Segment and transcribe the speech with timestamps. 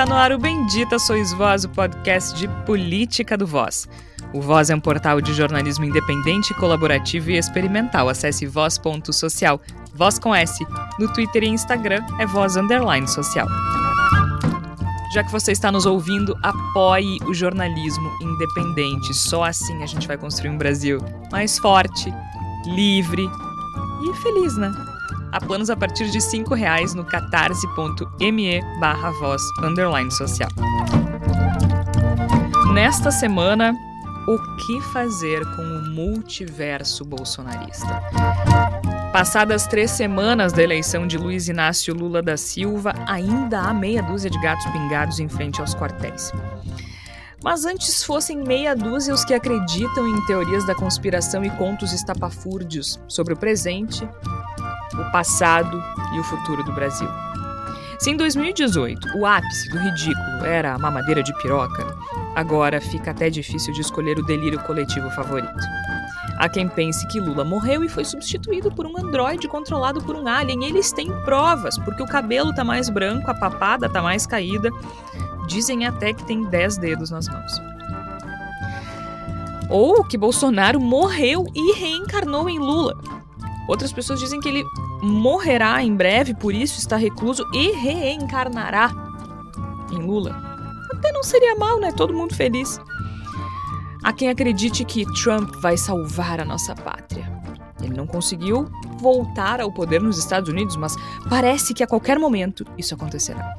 [0.00, 3.86] Está no ar o Bendita Sois Voz, o podcast de política do Voz.
[4.32, 8.08] O Voz é um portal de jornalismo independente, colaborativo e experimental.
[8.08, 9.60] Acesse voz.social,
[9.94, 10.66] voz com S.
[10.98, 13.46] No Twitter e Instagram é voz underline social.
[15.12, 19.12] Já que você está nos ouvindo, apoie o jornalismo independente.
[19.12, 20.98] Só assim a gente vai construir um Brasil
[21.30, 22.10] mais forte,
[22.64, 23.28] livre
[24.02, 24.72] e feliz, né?
[25.32, 30.50] Há planos a partir de R$ reais no catarse.me barra voz underline social.
[32.74, 33.72] Nesta semana,
[34.26, 38.02] o que fazer com o multiverso bolsonarista?
[39.12, 44.30] Passadas três semanas da eleição de Luiz Inácio Lula da Silva, ainda há meia dúzia
[44.30, 46.32] de gatos pingados em frente aos quartéis.
[47.42, 53.00] Mas antes fossem meia dúzia os que acreditam em teorias da conspiração e contos estapafúrdios
[53.08, 54.06] sobre o presente,
[55.00, 55.82] o passado
[56.14, 57.08] e o futuro do Brasil.
[57.98, 61.94] Se em 2018 o ápice do ridículo era a mamadeira de piroca,
[62.34, 65.52] agora fica até difícil de escolher o delírio coletivo favorito.
[66.38, 70.26] Há quem pense que Lula morreu e foi substituído por um androide controlado por um
[70.26, 70.64] alien.
[70.64, 74.70] Eles têm provas, porque o cabelo tá mais branco, a papada tá mais caída.
[75.46, 77.60] Dizem até que tem 10 dedos nas mãos.
[79.68, 82.96] Ou que Bolsonaro morreu e reencarnou em Lula.
[83.68, 84.64] Outras pessoas dizem que ele
[85.02, 88.90] morrerá em breve, por isso está recluso e reencarnará
[89.90, 90.36] em Lula.
[90.92, 91.92] Até não seria mal, né?
[91.92, 92.80] Todo mundo feliz.
[94.02, 97.30] Há quem acredite que Trump vai salvar a nossa pátria.
[97.82, 100.94] Ele não conseguiu voltar ao poder nos Estados Unidos, mas
[101.28, 103.54] parece que a qualquer momento isso acontecerá.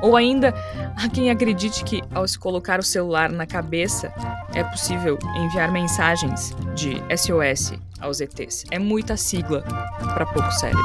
[0.00, 0.54] Ou ainda,
[0.96, 4.12] há quem acredite que ao se colocar o celular na cabeça
[4.54, 8.64] é possível enviar mensagens de SOS aos ETs.
[8.70, 9.62] É muita sigla
[10.14, 10.82] para pouco cérebro.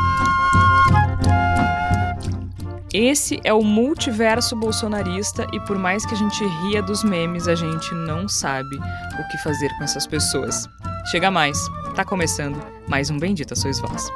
[2.93, 7.55] Esse é o multiverso bolsonarista e por mais que a gente ria dos memes, a
[7.55, 10.69] gente não sabe o que fazer com essas pessoas.
[11.09, 11.57] Chega mais,
[11.95, 12.55] tá começando
[12.87, 14.11] mais um Bendita Sois Vós.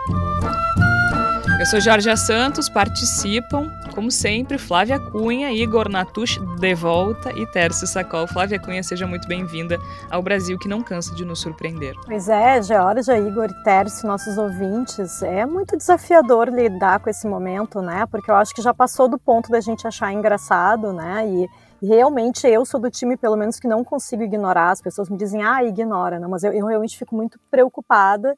[1.60, 7.88] Eu sou Jorge Santos, participam, como sempre, Flávia Cunha, Igor Natush de volta e Tércio
[7.88, 8.28] Sacol.
[8.28, 9.80] Flávia Cunha, seja muito bem-vinda
[10.12, 11.96] ao Brasil que não cansa de nos surpreender.
[12.06, 18.06] Pois é, Georgia, Igor e nossos ouvintes, é muito desafiador lidar com esse momento, né?
[18.06, 21.28] Porque eu acho que já passou do ponto da gente achar engraçado, né?
[21.28, 21.50] E
[21.88, 24.70] realmente eu sou do time, pelo menos, que não consigo ignorar.
[24.70, 28.36] As pessoas me dizem, ah, ignora, não, mas eu, eu realmente fico muito preocupada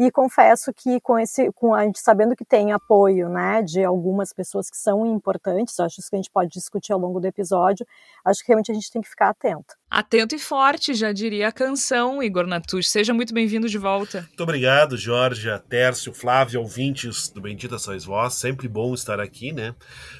[0.00, 4.32] e confesso que com esse, com a gente sabendo que tem apoio, né, de algumas
[4.32, 7.86] pessoas que são importantes, acho que a gente pode discutir ao longo do episódio,
[8.24, 9.74] acho que realmente a gente tem que ficar atento.
[9.90, 12.88] Atento e forte, já diria a canção, Igor Natush.
[12.88, 14.20] Seja muito bem-vindo de volta.
[14.20, 18.34] Muito obrigado, Jorge, Tércio, Flávio, ouvintes do Bendita Sois Vós.
[18.34, 19.74] Sempre bom estar aqui, né?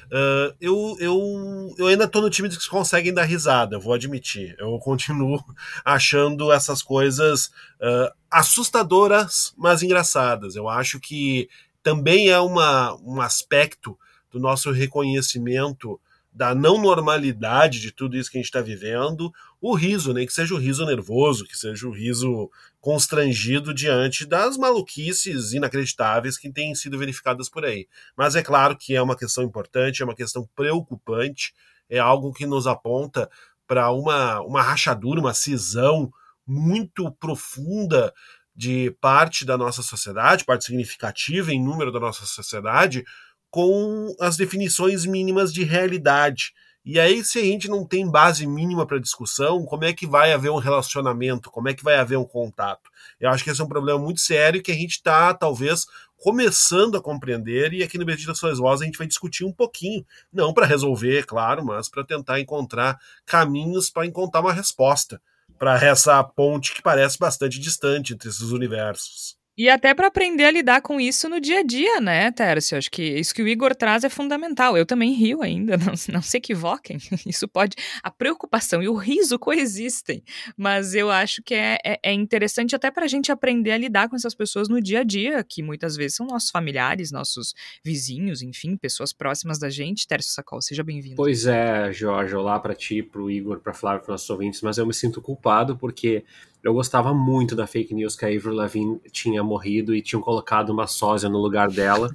[0.07, 3.93] Uh, eu, eu, eu ainda estou no time dos que conseguem dar risada, eu vou
[3.93, 4.55] admitir.
[4.59, 5.41] Eu continuo
[5.85, 7.47] achando essas coisas
[7.79, 10.55] uh, assustadoras, mas engraçadas.
[10.55, 11.47] Eu acho que
[11.81, 13.97] também é uma, um aspecto
[14.31, 15.99] do nosso reconhecimento
[16.31, 20.25] da não normalidade de tudo isso que a gente está vivendo, o riso, né?
[20.25, 22.49] Que seja o riso nervoso, que seja o riso
[22.79, 27.87] constrangido diante das maluquices inacreditáveis que têm sido verificadas por aí.
[28.15, 31.53] Mas é claro que é uma questão importante, é uma questão preocupante,
[31.89, 33.29] é algo que nos aponta
[33.67, 36.11] para uma, uma rachadura, uma cisão
[36.47, 38.13] muito profunda
[38.55, 43.03] de parte da nossa sociedade, parte significativa em número da nossa sociedade,
[43.51, 46.53] com as definições mínimas de realidade.
[46.83, 50.33] E aí, se a gente não tem base mínima para discussão, como é que vai
[50.33, 51.51] haver um relacionamento?
[51.51, 52.89] Como é que vai haver um contato?
[53.19, 55.85] Eu acho que esse é um problema muito sério que a gente está, talvez,
[56.17, 60.03] começando a compreender, e aqui no Bendita Suas Vozes a gente vai discutir um pouquinho,
[60.33, 65.21] não para resolver, claro, mas para tentar encontrar caminhos para encontrar uma resposta
[65.59, 69.40] para essa ponte que parece bastante distante entre esses universos.
[69.57, 72.77] E até para aprender a lidar com isso no dia a dia, né, Tércio?
[72.77, 74.77] Acho que isso que o Igor traz é fundamental.
[74.77, 76.97] Eu também rio ainda, não, não se equivoquem.
[77.27, 77.75] Isso pode.
[78.01, 80.23] A preocupação e o riso coexistem.
[80.57, 84.09] Mas eu acho que é, é, é interessante até para a gente aprender a lidar
[84.09, 87.53] com essas pessoas no dia a dia, que muitas vezes são nossos familiares, nossos
[87.83, 90.07] vizinhos, enfim, pessoas próximas da gente.
[90.07, 91.15] Tércio Sacol, seja bem-vindo.
[91.17, 94.77] Pois é, Jorge, olá para ti, para o Igor, para Flávio, para nossos ouvintes, mas
[94.77, 96.23] eu me sinto culpado porque
[96.63, 100.69] Eu gostava muito da fake news que a Avril Lavigne tinha morrido e tinham colocado
[100.69, 102.09] uma sósia no lugar dela.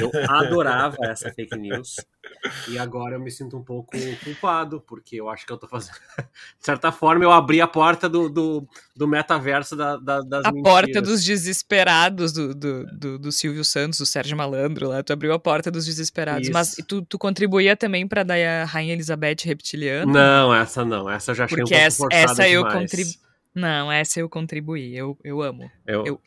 [0.00, 1.96] Eu adorava essa fake news.
[2.68, 3.92] E agora eu me sinto um pouco
[4.24, 5.96] culpado, porque eu acho que eu tô fazendo.
[6.58, 10.52] De certa forma, eu abri a porta do, do, do metaverso da, da, das A
[10.52, 10.72] mentiras.
[10.72, 15.02] porta dos desesperados do, do, do, do, Silvio Santos, do Sérgio Malandro lá.
[15.02, 16.48] Tu abriu a porta dos desesperados.
[16.48, 16.52] Isso.
[16.52, 20.10] Mas tu, tu contribuía também pra dar a Rainha Elizabeth reptiliana?
[20.10, 21.10] Não, essa não.
[21.10, 22.80] Essa eu já achei porque um pouco essa, forçada essa eu demais.
[22.80, 23.25] contribuí.
[23.56, 24.94] Não, essa eu contribuí.
[24.94, 25.70] Eu, eu amo.
[25.86, 26.20] Eu, eu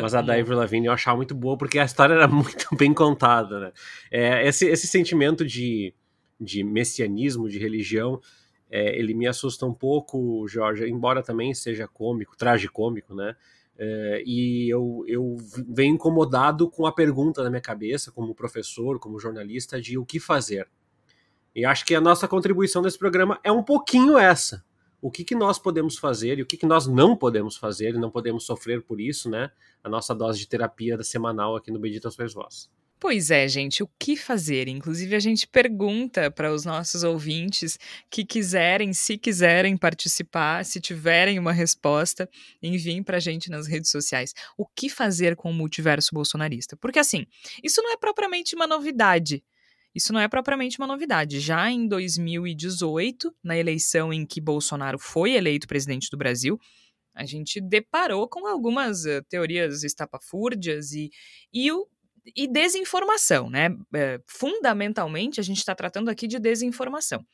[0.00, 2.94] mas a da Avril Lavigne eu achava muito boa porque a história era muito bem
[2.94, 3.72] contada, né?
[4.10, 5.94] É, esse, esse sentimento de,
[6.40, 8.20] de messianismo, de religião,
[8.70, 13.36] é, ele me assusta um pouco, Jorge, embora também seja cômico, tragicômico, né?
[13.78, 15.36] É, e eu, eu
[15.68, 20.18] venho incomodado com a pergunta na minha cabeça, como professor, como jornalista, de o que
[20.18, 20.68] fazer.
[21.54, 24.64] E acho que a nossa contribuição nesse programa é um pouquinho essa.
[25.00, 27.98] O que, que nós podemos fazer e o que, que nós não podemos fazer e
[27.98, 29.50] não podemos sofrer por isso, né?
[29.82, 32.70] A nossa dose de terapia da semanal aqui no Bendita Sois Vós.
[32.98, 34.68] Pois é, gente, o que fazer?
[34.68, 37.78] Inclusive, a gente pergunta para os nossos ouvintes
[38.10, 42.26] que quiserem, se quiserem participar, se tiverem uma resposta,
[42.62, 44.32] enviem para a gente nas redes sociais.
[44.56, 46.74] O que fazer com o multiverso bolsonarista?
[46.74, 47.26] Porque, assim,
[47.62, 49.44] isso não é propriamente uma novidade.
[49.96, 51.40] Isso não é propriamente uma novidade.
[51.40, 56.60] Já em 2018, na eleição em que Bolsonaro foi eleito presidente do Brasil,
[57.14, 61.10] a gente deparou com algumas uh, teorias estapafúrdias e,
[61.50, 61.88] e, o,
[62.36, 63.70] e desinformação, né?
[63.94, 67.26] É, fundamentalmente, a gente está tratando aqui de desinformação.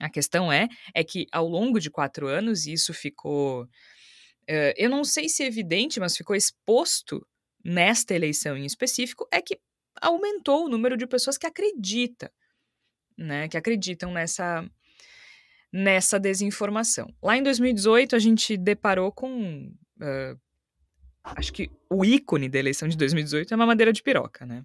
[0.00, 3.62] A questão é, é que ao longo de quatro anos, isso ficou.
[3.62, 7.24] Uh, eu não sei se evidente, mas ficou exposto
[7.64, 9.56] nesta eleição em específico, é que
[10.00, 12.32] aumentou o número de pessoas que acredita,
[13.16, 14.68] né, que acreditam nessa
[15.72, 17.14] nessa desinformação.
[17.22, 20.40] Lá em 2018 a gente deparou com uh,
[21.22, 24.64] acho que o ícone da eleição de 2018 é a mamadeira de piroca, né?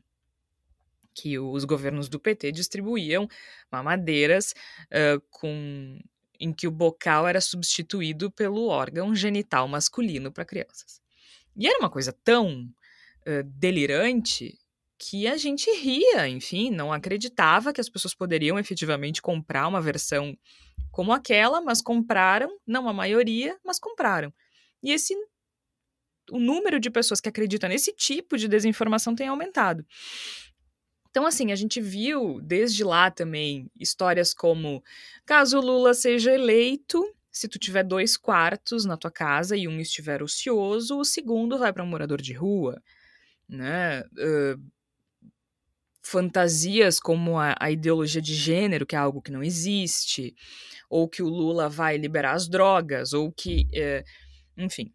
[1.13, 3.27] Que os governos do PT distribuíam
[3.71, 4.53] mamadeiras
[4.87, 5.99] uh, com
[6.37, 11.01] em que o bocal era substituído pelo órgão genital masculino para crianças.
[11.55, 12.69] E era uma coisa tão
[13.25, 14.57] uh, delirante
[15.09, 20.35] que a gente ria, enfim, não acreditava que as pessoas poderiam efetivamente comprar uma versão
[20.91, 24.33] como aquela, mas compraram, não a maioria, mas compraram.
[24.81, 25.15] E esse
[26.31, 29.85] o número de pessoas que acreditam nesse tipo de desinformação tem aumentado.
[31.11, 34.83] Então, assim, a gente viu desde lá também histórias como
[35.23, 40.23] caso Lula seja eleito, se tu tiver dois quartos na tua casa e um estiver
[40.23, 42.81] ocioso, o segundo vai para um morador de rua,
[43.47, 44.01] né?
[44.01, 44.74] Uh,
[46.05, 50.35] fantasias como a, a, ideologia de gênero, que é algo que não existe,
[50.87, 53.67] ou que o Lula vai liberar as drogas, ou que.
[53.73, 54.03] É,
[54.55, 54.93] enfim.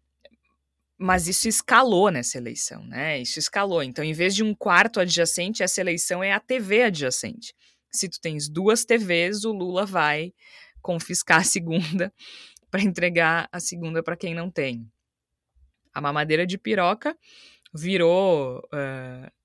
[0.97, 3.19] Mas isso escalou nessa eleição, né?
[3.19, 3.83] Isso escalou.
[3.83, 7.53] Então, em vez de um quarto adjacente, essa eleição é a TV adjacente.
[7.91, 10.31] Se tu tens duas TVs, o Lula vai
[10.81, 12.13] confiscar a segunda
[12.71, 14.89] para entregar a segunda para quem não tem.
[15.93, 17.17] A mamadeira de piroca
[17.73, 19.40] virou uh,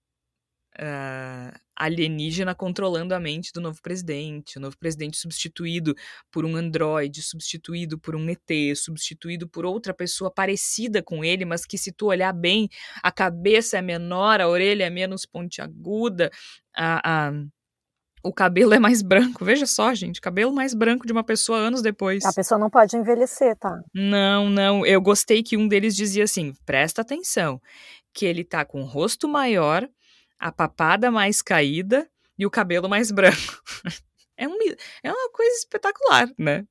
[0.81, 5.95] uh, alienígena controlando a mente do novo presidente, o novo presidente substituído
[6.31, 11.67] por um androide, substituído por um ET, substituído por outra pessoa parecida com ele, mas
[11.67, 12.69] que se tu olhar bem,
[13.03, 16.31] a cabeça é menor, a orelha é menos pontiaguda,
[16.75, 17.33] a, a
[18.27, 19.45] o cabelo é mais branco.
[19.45, 22.25] Veja só, gente, cabelo mais branco de uma pessoa anos depois.
[22.25, 23.81] A pessoa não pode envelhecer, tá?
[23.95, 24.85] Não, não.
[24.85, 27.61] Eu gostei que um deles dizia assim: presta atenção,
[28.13, 29.89] que ele tá com o rosto maior,
[30.39, 33.63] a papada mais caída e o cabelo mais branco.
[34.37, 34.57] é, um,
[35.03, 36.67] é uma coisa espetacular, né?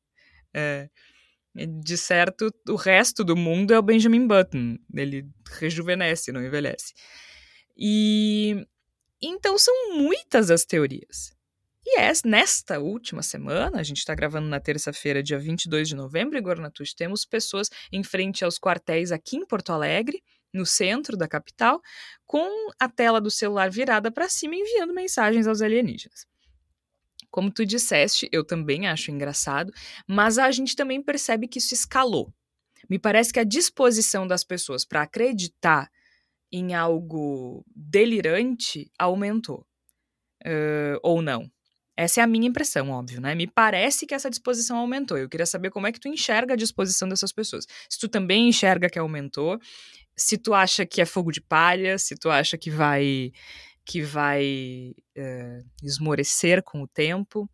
[0.53, 0.89] É,
[1.55, 4.77] de certo, o resto do mundo é o Benjamin Button.
[4.93, 5.25] Ele
[5.59, 6.93] rejuvenesce, não envelhece.
[7.77, 8.65] E
[9.21, 11.33] então são muitas as teorias.
[11.85, 16.37] E é, nesta última semana, a gente está gravando na terça-feira, dia 22 de novembro,
[16.37, 20.23] Igor Natush, temos pessoas em frente aos quartéis aqui em Porto Alegre,
[20.55, 21.81] no centro da capital,
[22.25, 26.25] com a tela do celular virada para cima, enviando mensagens aos alienígenas.
[27.29, 29.73] Como tu disseste, eu também acho engraçado,
[30.07, 32.33] mas a gente também percebe que isso escalou.
[32.89, 35.91] Me parece que a disposição das pessoas para acreditar
[36.51, 39.65] em algo delirante aumentou.
[40.45, 41.51] Uh, ou não.
[41.97, 43.33] Essa é a minha impressão, óbvio, né?
[43.33, 45.17] Me parece que essa disposição aumentou.
[45.17, 47.65] Eu queria saber como é que tu enxerga a disposição dessas pessoas.
[47.89, 49.57] Se tu também enxerga que aumentou,
[50.15, 53.31] se tu acha que é fogo de palha, se tu acha que vai
[53.85, 57.47] que vai é, esmorecer com o tempo.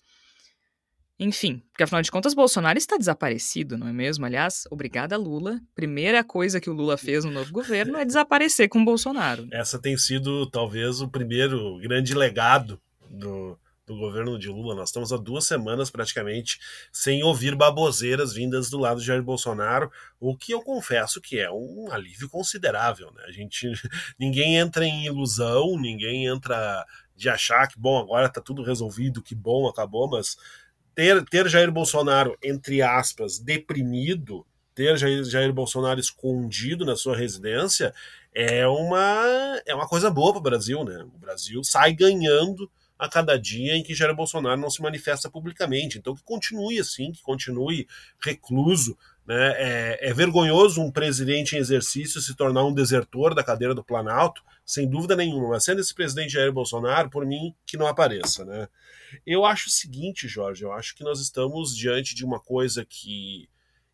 [1.20, 4.26] Enfim, porque afinal de contas, Bolsonaro está desaparecido, não é mesmo?
[4.26, 5.62] Aliás, obrigada, Lula.
[5.76, 9.48] Primeira coisa que o Lula fez no novo governo é desaparecer com o Bolsonaro.
[9.52, 13.60] Essa tem sido, talvez, o primeiro grande legado do,
[13.92, 14.76] do governo de Lula.
[14.76, 16.60] Nós estamos há duas semanas praticamente
[16.92, 21.52] sem ouvir baboseiras vindas do lado de Jair Bolsonaro, o que eu confesso que é
[21.52, 23.12] um alívio considerável.
[23.12, 23.24] Né?
[23.28, 23.72] A gente,
[24.18, 29.36] ninguém entra em ilusão, ninguém entra de achar que, bom, agora está tudo resolvido, que
[29.36, 30.38] bom, acabou, mas
[30.96, 37.94] ter, ter Jair Bolsonaro, entre aspas, deprimido, ter Jair, Jair Bolsonaro escondido na sua residência,
[38.34, 41.04] é uma, é uma coisa boa para o Brasil, né?
[41.14, 42.72] O Brasil sai ganhando
[43.02, 45.98] a cada dia em que Jair Bolsonaro não se manifesta publicamente.
[45.98, 47.88] Então, que continue assim, que continue
[48.24, 48.96] recluso.
[49.26, 49.54] Né?
[49.58, 54.44] É, é vergonhoso um presidente em exercício se tornar um desertor da cadeira do Planalto,
[54.64, 55.50] sem dúvida nenhuma.
[55.50, 58.46] Mas sendo esse presidente Jair Bolsonaro, por mim, que não apareça.
[58.46, 58.68] Né?
[59.26, 63.50] Eu acho o seguinte, Jorge, eu acho que nós estamos diante de uma coisa que,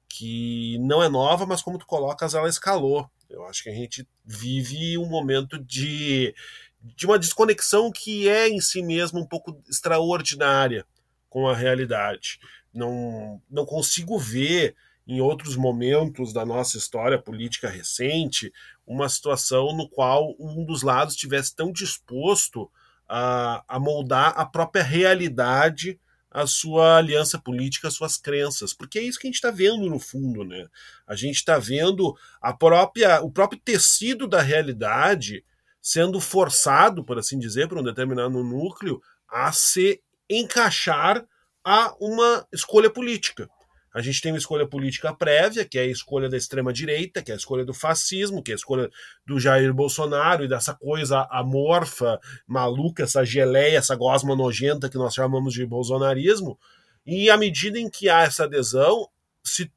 [0.09, 3.09] que não é nova, mas como tu colocas, ela escalou.
[3.29, 6.33] Eu acho que a gente vive um momento de,
[6.81, 10.85] de uma desconexão que é em si mesmo um pouco extraordinária
[11.29, 12.39] com a realidade.
[12.73, 14.75] Não, não consigo ver
[15.07, 18.51] em outros momentos da nossa história política recente
[18.85, 22.69] uma situação no qual um dos lados estivesse tão disposto
[23.07, 29.01] a, a moldar a própria realidade a sua aliança política, as suas crenças, porque é
[29.01, 30.67] isso que a gente está vendo no fundo, né?
[31.07, 35.43] A gente está vendo a própria, o próprio tecido da realidade
[35.87, 41.25] sendo forçado, por assim dizer, por um determinado núcleo, a se encaixar
[41.63, 43.49] a uma escolha política.
[43.93, 47.35] A gente tem uma escolha política prévia, que é a escolha da extrema-direita, que é
[47.35, 48.89] a escolha do fascismo, que é a escolha
[49.25, 55.13] do Jair Bolsonaro e dessa coisa amorfa, maluca, essa geleia, essa gosma nojenta que nós
[55.13, 56.59] chamamos de bolsonarismo.
[57.05, 59.07] E à medida em que há essa adesão,
[59.41, 59.71] se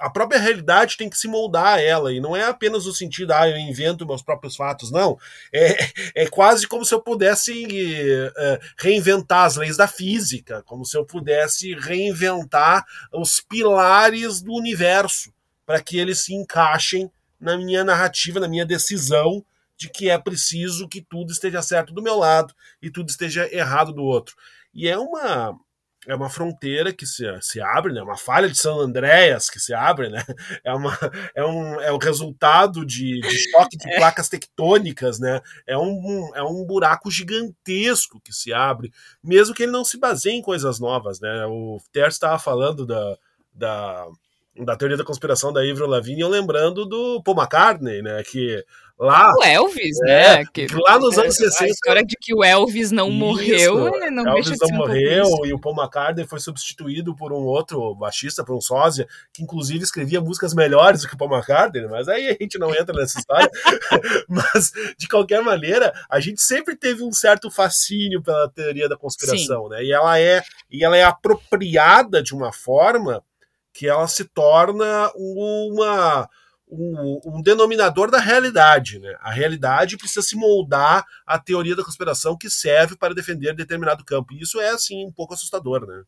[0.00, 3.32] a própria realidade tem que se moldar a ela, e não é apenas o sentido,
[3.32, 5.18] ah, eu invento meus próprios fatos, não.
[5.52, 10.96] É, é quase como se eu pudesse uh, reinventar as leis da física, como se
[10.96, 15.32] eu pudesse reinventar os pilares do universo,
[15.66, 19.44] para que eles se encaixem na minha narrativa, na minha decisão
[19.76, 23.92] de que é preciso que tudo esteja certo do meu lado e tudo esteja errado
[23.92, 24.34] do outro.
[24.74, 25.58] E é uma
[26.06, 28.02] é uma fronteira que se, se abre, né?
[28.02, 30.24] uma falha de San Andreas que se abre, né?
[30.64, 30.98] é, uma,
[31.34, 33.96] é, um, é um resultado de, de choque de é.
[33.96, 35.40] placas tectônicas, né?
[35.66, 38.90] é, um, é um buraco gigantesco que se abre,
[39.22, 41.20] mesmo que ele não se baseie em coisas novas.
[41.20, 41.44] Né?
[41.46, 43.18] O Terce estava falando da,
[43.52, 44.06] da,
[44.64, 48.22] da teoria da conspiração da Avril Lavigne, lembrando do Paul McCartney, né?
[48.22, 48.64] que
[49.00, 50.44] Lá, o Elvis, é, né?
[50.52, 51.64] Que, lá nos anos 60.
[51.64, 55.54] A história de que o Elvis não isso, morreu, não Elvis não morreu um e
[55.54, 60.20] o Paul McCartney foi substituído por um outro baixista, por um sósia, que inclusive escrevia
[60.20, 63.50] músicas melhores do que o Paul McCartney, mas aí a gente não entra nessa história.
[64.28, 69.62] mas, de qualquer maneira, a gente sempre teve um certo fascínio pela teoria da conspiração,
[69.62, 69.70] Sim.
[69.70, 69.82] né?
[69.82, 73.24] E ela é, e ela é apropriada de uma forma
[73.72, 76.28] que ela se torna uma
[76.70, 78.98] um, um, denominador da realidade.
[78.98, 79.14] Né?
[79.20, 84.32] A realidade precisa se moldar à teoria da conspiração que serve para defender determinado campo.
[84.32, 86.02] E isso é, assim, um pouco assustador, né?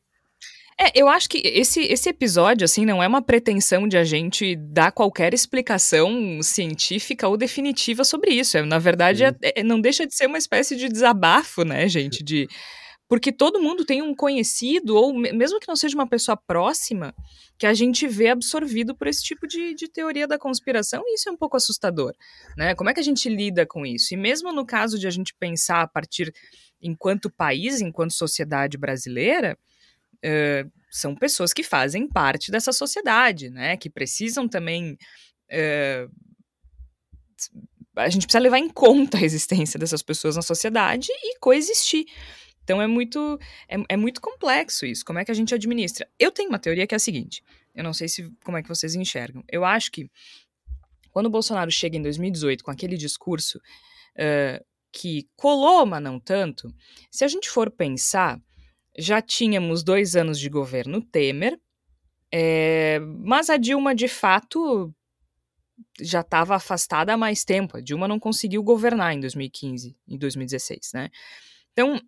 [0.80, 4.56] É, eu acho que esse, esse episódio, assim, não é uma pretensão de a gente
[4.56, 8.56] dar qualquer explicação científica ou definitiva sobre isso.
[8.56, 12.24] É, na verdade, é, é, não deixa de ser uma espécie de desabafo, né, gente?
[12.24, 12.48] De
[13.12, 17.14] porque todo mundo tem um conhecido, ou mesmo que não seja uma pessoa próxima,
[17.58, 21.28] que a gente vê absorvido por esse tipo de, de teoria da conspiração, e isso
[21.28, 22.14] é um pouco assustador.
[22.56, 22.74] Né?
[22.74, 24.14] Como é que a gente lida com isso?
[24.14, 26.32] E mesmo no caso de a gente pensar a partir,
[26.80, 29.58] enquanto país, enquanto sociedade brasileira,
[30.24, 33.76] uh, são pessoas que fazem parte dessa sociedade, né?
[33.76, 34.96] Que precisam também.
[35.52, 36.10] Uh,
[37.94, 42.06] a gente precisa levar em conta a existência dessas pessoas na sociedade e coexistir.
[42.64, 43.38] Então é muito,
[43.68, 45.04] é, é, muito complexo isso.
[45.04, 46.08] Como é que a gente administra?
[46.18, 47.42] Eu tenho uma teoria que é a seguinte:
[47.74, 49.42] eu não sei se como é que vocês enxergam.
[49.48, 50.10] Eu acho que
[51.10, 56.72] quando o Bolsonaro chega em 2018 com aquele discurso uh, que colou, mas não tanto,
[57.10, 58.40] se a gente for pensar,
[58.96, 61.58] já tínhamos dois anos de governo Temer,
[62.30, 64.94] é, mas a Dilma de fato
[66.00, 67.76] já estava afastada há mais tempo.
[67.76, 71.10] A Dilma não conseguiu governar em 2015, em 2016, né?
[71.72, 72.00] Então,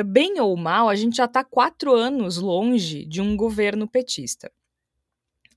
[0.00, 4.48] bem ou mal, a gente já está quatro anos longe de um governo petista.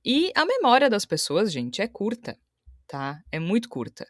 [0.03, 2.37] E a memória das pessoas, gente, é curta,
[2.87, 3.21] tá?
[3.31, 4.07] É muito curta.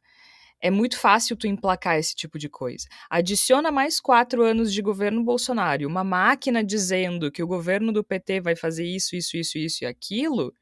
[0.60, 2.88] É muito fácil tu emplacar esse tipo de coisa.
[3.10, 8.42] Adiciona mais quatro anos de governo Bolsonaro, uma máquina dizendo que o governo do PT
[8.42, 10.54] vai fazer isso, isso, isso, isso e aquilo.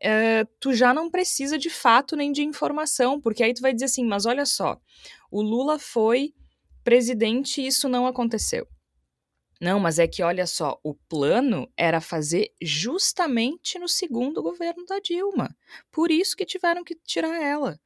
[0.00, 3.86] É, tu já não precisa de fato nem de informação, porque aí tu vai dizer
[3.86, 4.80] assim, mas olha só,
[5.30, 6.32] o Lula foi
[6.86, 8.64] presidente isso não aconteceu.
[9.60, 15.00] Não, mas é que olha só, o plano era fazer justamente no segundo governo da
[15.00, 15.48] Dilma.
[15.90, 17.76] Por isso que tiveram que tirar ela.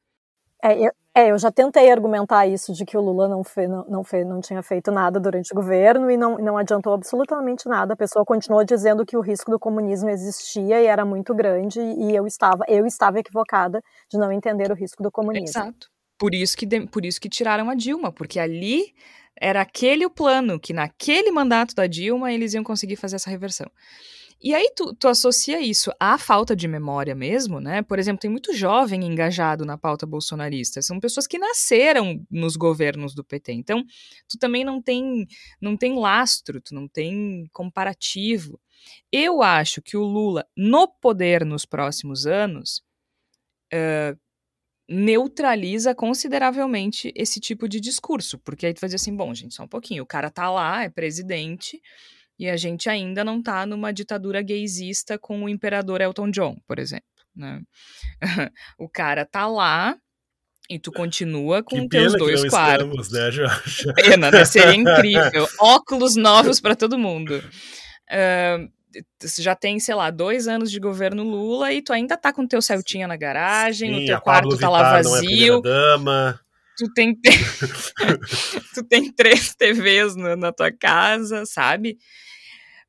[0.63, 3.85] É, eu, é, eu já tentei argumentar isso de que o Lula não, fez, não,
[3.85, 7.93] não, fez, não tinha feito nada durante o governo e não, não adiantou absolutamente nada.
[7.95, 12.15] A pessoa continuou dizendo que o risco do comunismo existia e era muito grande e
[12.15, 13.81] eu estava, eu estava equivocada
[14.11, 15.47] de não entender o risco do comunismo.
[15.47, 15.89] Exato.
[16.21, 18.93] Por isso que, por isso que tiraram a Dilma, porque ali
[19.35, 23.65] era aquele o plano, que naquele mandato da Dilma eles iam conseguir fazer essa reversão.
[24.39, 27.81] E aí tu, tu, associa isso à falta de memória mesmo, né?
[27.81, 30.79] Por exemplo, tem muito jovem engajado na pauta bolsonarista.
[30.83, 33.53] São pessoas que nasceram nos governos do PT.
[33.53, 33.83] Então,
[34.29, 35.25] tu também não tem,
[35.59, 38.61] não tem lastro, tu não tem comparativo.
[39.11, 42.83] Eu acho que o Lula, no poder nos próximos anos,
[43.73, 44.15] uh,
[44.91, 49.63] neutraliza consideravelmente esse tipo de discurso, porque aí tu vai dizer assim, bom, gente, só
[49.63, 51.81] um pouquinho, o cara tá lá, é presidente,
[52.37, 56.77] e a gente ainda não tá numa ditadura gaysista com o imperador Elton John, por
[56.77, 57.61] exemplo, né?
[58.77, 59.97] o cara tá lá,
[60.69, 62.85] e tu continua com teus dois quartos.
[62.85, 63.93] Estamos, né, Jorge?
[63.93, 64.45] Pena, né?
[64.45, 65.47] Seria incrível.
[65.59, 67.43] Óculos novos para todo mundo.
[68.09, 68.71] Uh,
[69.39, 72.47] já tem, sei lá, dois anos de governo Lula e tu ainda tá com o
[72.47, 75.61] teu Celtinha na garagem, Sim, o teu quarto tá lá é vazio.
[75.65, 76.39] É.
[76.77, 77.15] Tu tem,
[78.73, 81.97] tu tem três TVs na, na tua casa, sabe?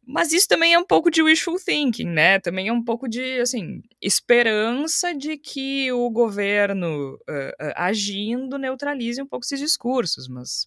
[0.05, 2.41] Mas isso também é um pouco de wishful thinking, né?
[2.41, 9.23] Também é um pouco de, assim, esperança de que o governo uh, uh, agindo neutralize
[9.23, 10.67] um pouco esses discursos, mas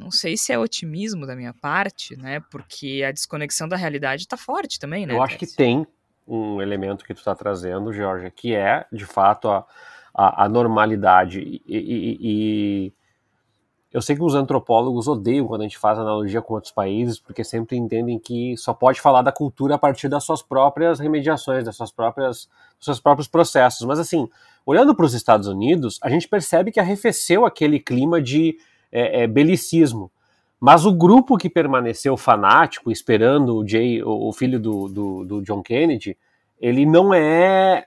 [0.00, 2.40] não sei se é otimismo da minha parte, né?
[2.50, 5.14] Porque a desconexão da realidade está forte também, né?
[5.14, 5.86] Eu acho que tem
[6.26, 9.66] um elemento que tu está trazendo, Georgia, que é, de fato, a,
[10.14, 11.40] a, a normalidade.
[11.40, 12.92] E, e, e,
[13.92, 17.42] eu sei que os antropólogos odeiam quando a gente faz analogia com outros países, porque
[17.42, 21.76] sempre entendem que só pode falar da cultura a partir das suas próprias remediações, das
[21.76, 23.84] suas próprias, dos seus próprios processos.
[23.86, 24.28] Mas, assim,
[24.64, 28.56] olhando para os Estados Unidos, a gente percebe que arrefeceu aquele clima de
[28.90, 30.10] é, é, belicismo.
[30.58, 35.62] Mas o grupo que permaneceu fanático, esperando o, Jay, o filho do, do, do John
[35.62, 36.16] Kennedy,
[36.60, 37.86] ele não é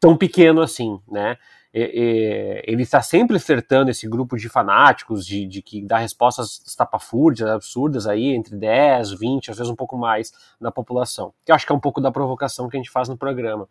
[0.00, 1.36] tão pequeno assim, né?
[1.72, 8.06] ele está sempre flertando esse grupo de fanáticos, de, de que dá respostas estapafúrdias, absurdas
[8.08, 11.32] aí, entre 10, 20, às vezes um pouco mais na população.
[11.44, 13.68] Que eu acho que é um pouco da provocação que a gente faz no programa.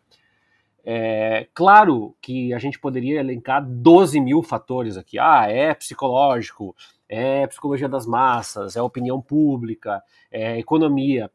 [0.84, 5.18] É, claro que a gente poderia elencar 12 mil fatores aqui.
[5.18, 6.74] Ah, é psicológico,
[7.08, 11.30] é psicologia das massas, é opinião pública, é economia.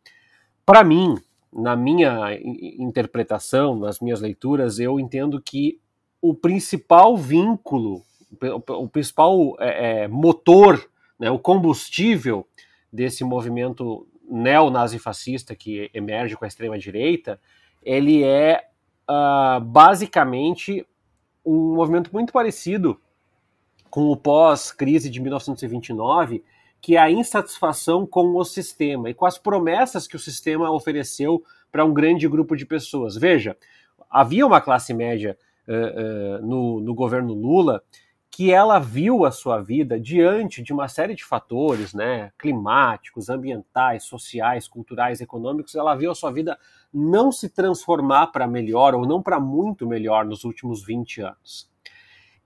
[0.66, 1.16] Para mim,
[1.54, 2.34] na minha
[2.78, 5.80] interpretação, nas minhas leituras, eu entendo que
[6.22, 8.04] o principal vínculo,
[8.70, 10.84] o principal é, é, motor,
[11.20, 12.48] né, o combustível
[12.92, 17.40] desse movimento neonazifascista que emerge com a extrema-direita,
[17.84, 18.68] ele é
[19.10, 20.86] uh, basicamente
[21.46, 23.00] um movimento muito parecido
[23.90, 26.44] com o pós-crise de 1929,
[26.82, 31.44] que é a insatisfação com o sistema e com as promessas que o sistema ofereceu
[31.72, 33.16] para um grande grupo de pessoas.
[33.16, 33.56] Veja,
[34.10, 35.38] havia uma classe média
[35.68, 37.82] uh, uh, no, no governo Lula
[38.36, 44.04] que ela viu a sua vida diante de uma série de fatores, né, climáticos, ambientais,
[44.04, 46.60] sociais, culturais, econômicos, ela viu a sua vida
[46.94, 51.72] não se transformar para melhor ou não para muito melhor nos últimos 20 anos.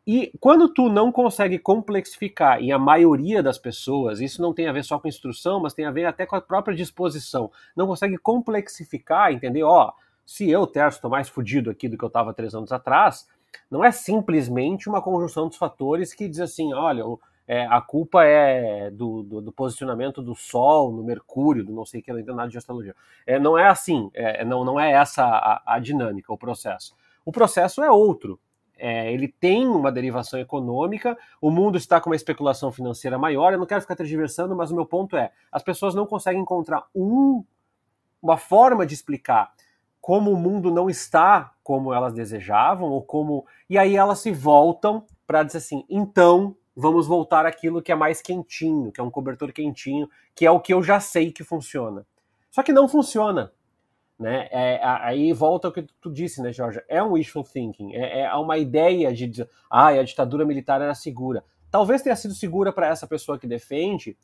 [0.05, 4.71] E quando tu não consegue complexificar, e a maioria das pessoas, isso não tem a
[4.71, 8.19] ver só com instrução, mas tem a ver até com a própria disposição, não consegue
[8.19, 9.91] complexificar, entender, ó,
[10.23, 13.27] se eu, Terço, estou mais fudido aqui do que eu estava três anos atrás,
[13.69, 17.03] não é simplesmente uma conjunção dos fatores que diz assim, olha,
[17.47, 21.99] é, a culpa é do, do, do, posicionamento do Sol no Mercúrio, do não sei
[21.99, 22.95] o que, não entendo nada de astrologia.
[23.25, 26.95] É, não é assim, é, não, não é essa a, a, dinâmica, o processo.
[27.25, 28.39] O processo é outro.
[28.77, 33.51] É, ele tem uma derivação econômica, o mundo está com uma especulação financeira maior.
[33.51, 36.85] Eu não quero ficar tergiversando, mas o meu ponto é: as pessoas não conseguem encontrar
[36.93, 37.43] um,
[38.21, 39.51] uma forma de explicar
[40.01, 43.45] como o mundo não está como elas desejavam, ou como.
[43.69, 48.21] E aí elas se voltam para dizer assim: então vamos voltar àquilo que é mais
[48.21, 52.05] quentinho, que é um cobertor quentinho, que é o que eu já sei que funciona.
[52.49, 53.51] Só que não funciona.
[54.17, 54.49] Né?
[54.51, 56.81] É, aí volta o que tu disse, né, Jorge?
[56.89, 60.93] É um wishful thinking, é, é uma ideia de dizer, ah, a ditadura militar era
[60.93, 61.43] segura.
[61.71, 64.17] Talvez tenha sido segura para essa pessoa que defende,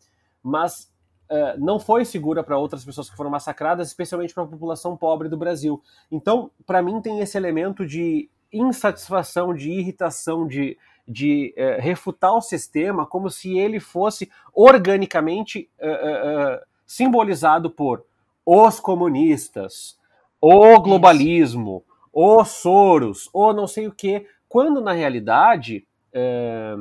[0.43, 0.91] mas
[1.29, 5.29] uh, não foi segura para outras pessoas que foram massacradas, especialmente para a população pobre
[5.29, 5.81] do Brasil.
[6.11, 12.41] Então, para mim, tem esse elemento de insatisfação, de irritação, de, de uh, refutar o
[12.41, 18.05] sistema como se ele fosse organicamente uh, simbolizado por
[18.45, 19.97] os comunistas,
[20.39, 21.95] o globalismo, Isso.
[22.13, 26.75] o Soros, ou não sei o que, quando na realidade é,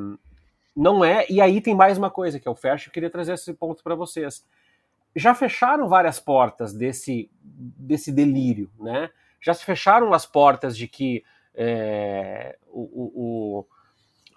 [0.75, 1.25] não é.
[1.29, 3.95] E aí tem mais uma coisa que eu fecho, eu queria trazer esse ponto para
[3.95, 4.45] vocês.
[5.15, 9.09] Já fecharam várias portas desse, desse delírio, né?
[9.39, 13.65] Já se fecharam as portas de que é, o, o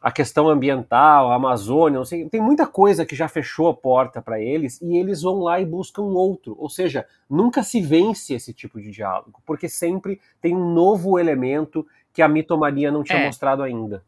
[0.01, 4.23] a questão ambiental, a Amazônia, não sei, tem muita coisa que já fechou a porta
[4.23, 6.55] para eles e eles vão lá e buscam outro.
[6.57, 11.85] Ou seja, nunca se vence esse tipo de diálogo, porque sempre tem um novo elemento
[12.13, 13.27] que a mitomania não tinha é.
[13.27, 14.05] mostrado ainda.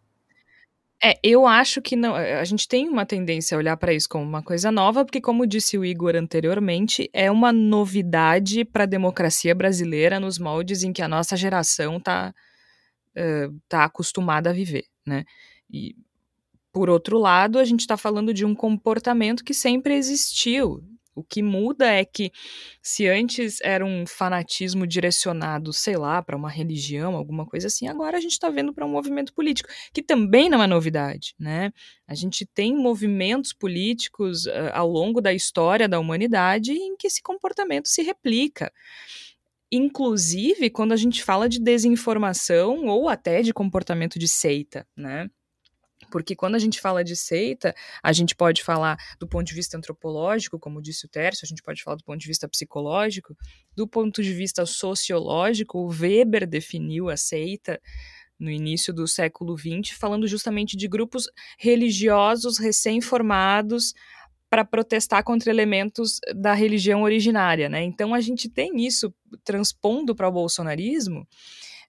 [1.03, 2.15] É, eu acho que não.
[2.15, 5.47] A gente tem uma tendência a olhar para isso como uma coisa nova, porque, como
[5.47, 11.01] disse o Igor anteriormente, é uma novidade para a democracia brasileira nos moldes em que
[11.01, 12.35] a nossa geração está
[13.17, 15.25] uh, tá acostumada a viver, né?
[15.71, 15.97] E,
[16.71, 20.85] por outro lado, a gente está falando de um comportamento que sempre existiu.
[21.21, 22.33] O que muda é que,
[22.83, 28.17] se antes era um fanatismo direcionado, sei lá, para uma religião, alguma coisa assim, agora
[28.17, 31.73] a gente está vendo para um movimento político, que também não é novidade, né?
[32.09, 37.23] A gente tem movimentos políticos uh, ao longo da história da humanidade em que esse
[37.23, 38.73] comportamento se replica.
[39.71, 45.29] Inclusive, quando a gente fala de desinformação ou até de comportamento de seita, né?
[46.11, 49.77] Porque quando a gente fala de seita, a gente pode falar do ponto de vista
[49.77, 53.37] antropológico, como disse o Tércio, a gente pode falar do ponto de vista psicológico,
[53.77, 57.81] do ponto de vista sociológico, o Weber definiu a seita
[58.39, 63.93] no início do século XX, falando justamente de grupos religiosos recém-formados
[64.49, 67.85] para protestar contra elementos da religião originária, né?
[67.85, 71.27] Então a gente tem isso transpondo para o bolsonarismo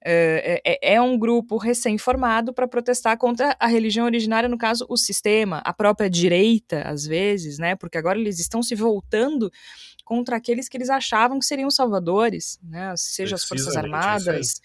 [0.03, 4.97] é, é, é um grupo recém-formado para protestar contra a religião originária, no caso, o
[4.97, 7.75] sistema, a própria direita, às vezes, né?
[7.75, 9.51] Porque agora eles estão se voltando
[10.03, 12.93] contra aqueles que eles achavam que seriam salvadores, né?
[12.97, 14.59] Seja as Forças Armadas,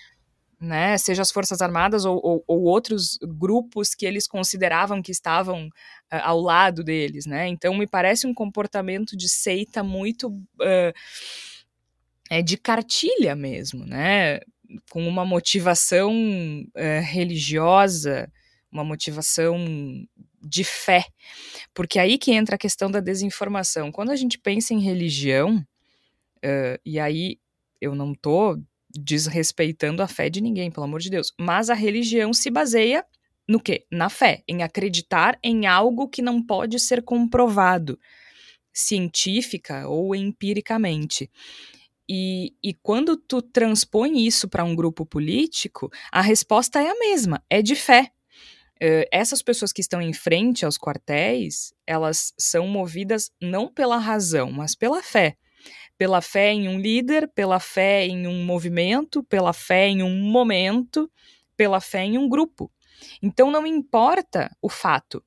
[0.58, 0.96] né?
[0.96, 5.70] Seja as Forças Armadas ou, ou, ou, outros grupos que eles consideravam que estavam uh,
[6.22, 7.46] ao lado deles, né?
[7.46, 10.92] Então me parece um comportamento de seita muito uh,
[12.30, 14.40] é de cartilha mesmo, né?
[14.90, 16.12] Com uma motivação
[16.74, 18.30] é, religiosa,
[18.70, 19.56] uma motivação
[20.42, 21.04] de fé,
[21.74, 23.90] porque aí que entra a questão da desinformação.
[23.90, 27.38] Quando a gente pensa em religião, uh, e aí
[27.80, 28.56] eu não estou
[28.90, 33.04] desrespeitando a fé de ninguém, pelo amor de Deus, mas a religião se baseia
[33.48, 33.86] no quê?
[33.90, 37.98] Na fé, em acreditar em algo que não pode ser comprovado
[38.72, 41.30] científica ou empiricamente.
[42.08, 47.42] E, e quando tu transpõe isso para um grupo político, a resposta é a mesma,
[47.50, 48.12] é de fé.
[48.76, 54.52] Uh, essas pessoas que estão em frente aos quartéis, elas são movidas não pela razão,
[54.52, 55.36] mas pela fé.
[55.98, 61.10] Pela fé em um líder, pela fé em um movimento, pela fé em um momento,
[61.56, 62.70] pela fé em um grupo.
[63.22, 65.24] Então não importa o fato,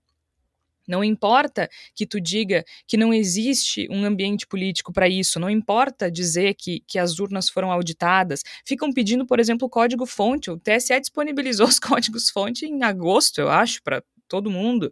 [0.90, 6.12] não importa que tu diga que não existe um ambiente político para isso, não importa
[6.12, 8.44] dizer que, que as urnas foram auditadas.
[8.66, 10.50] Ficam pedindo, por exemplo, o código-fonte.
[10.50, 14.92] O TSE disponibilizou os códigos-fonte em agosto, eu acho, para todo mundo.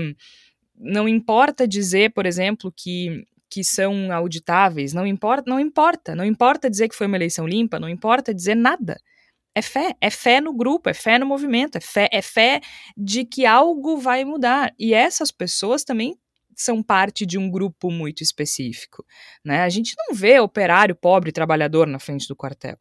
[0.00, 0.14] Um,
[0.78, 6.68] não importa dizer, por exemplo, que que são auditáveis, não importa, não importa, não importa
[6.68, 9.00] dizer que foi uma eleição limpa, não importa dizer nada.
[9.56, 12.60] É fé, é fé no grupo, é fé no movimento, é fé, é fé
[12.94, 14.74] de que algo vai mudar.
[14.78, 16.14] E essas pessoas também
[16.54, 19.02] são parte de um grupo muito específico.
[19.42, 19.62] Né?
[19.62, 22.76] A gente não vê operário, pobre, trabalhador na frente do quartel.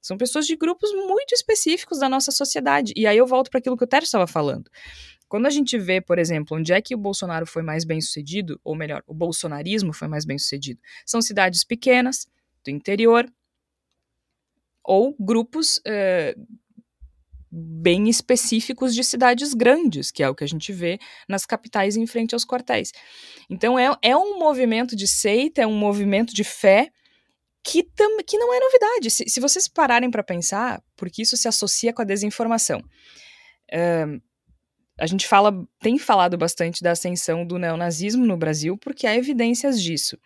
[0.00, 2.92] São pessoas de grupos muito específicos da nossa sociedade.
[2.94, 4.70] E aí eu volto para aquilo que o Tércio estava falando.
[5.28, 8.60] Quando a gente vê, por exemplo, onde é que o Bolsonaro foi mais bem sucedido,
[8.62, 12.28] ou melhor, o bolsonarismo foi mais bem sucedido, são cidades pequenas,
[12.64, 13.26] do interior,
[14.90, 16.46] ou grupos uh,
[17.48, 20.98] bem específicos de cidades grandes, que é o que a gente vê
[21.28, 22.90] nas capitais em frente aos quartéis.
[23.48, 26.90] Então é, é um movimento de seita, é um movimento de fé
[27.62, 29.12] que, tam, que não é novidade.
[29.12, 32.80] Se, se vocês pararem para pensar, porque isso se associa com a desinformação.
[33.72, 34.20] Uh,
[34.98, 39.80] a gente fala, tem falado bastante da ascensão do neonazismo no Brasil, porque há evidências
[39.80, 40.18] disso.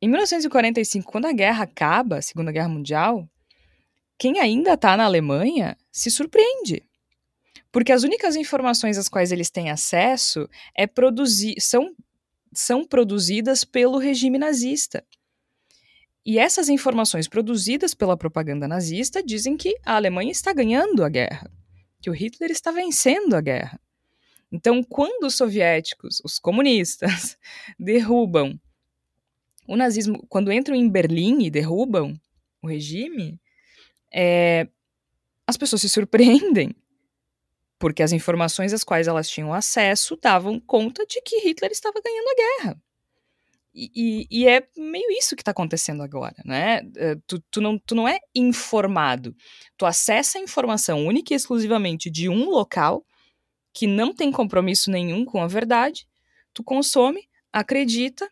[0.00, 3.28] Em 1945, quando a guerra acaba, a Segunda Guerra Mundial,
[4.18, 6.82] quem ainda está na Alemanha se surpreende.
[7.72, 11.94] Porque as únicas informações às quais eles têm acesso é produzir, são,
[12.52, 15.04] são produzidas pelo regime nazista.
[16.24, 21.50] E essas informações produzidas pela propaganda nazista dizem que a Alemanha está ganhando a guerra,
[22.00, 23.78] que o Hitler está vencendo a guerra.
[24.50, 27.36] Então, quando os soviéticos, os comunistas,
[27.78, 28.58] derrubam
[29.66, 32.18] o nazismo, quando entram em Berlim e derrubam
[32.62, 33.40] o regime,
[34.14, 34.68] é,
[35.46, 36.74] as pessoas se surpreendem,
[37.78, 42.28] porque as informações às quais elas tinham acesso davam conta de que Hitler estava ganhando
[42.28, 42.82] a guerra.
[43.74, 46.80] E, e, e é meio isso que está acontecendo agora, né?
[46.96, 49.34] É, tu, tu, não, tu não é informado,
[49.76, 53.04] tu acessa a informação única e exclusivamente de um local
[53.72, 56.06] que não tem compromisso nenhum com a verdade,
[56.54, 58.30] tu consome, acredita,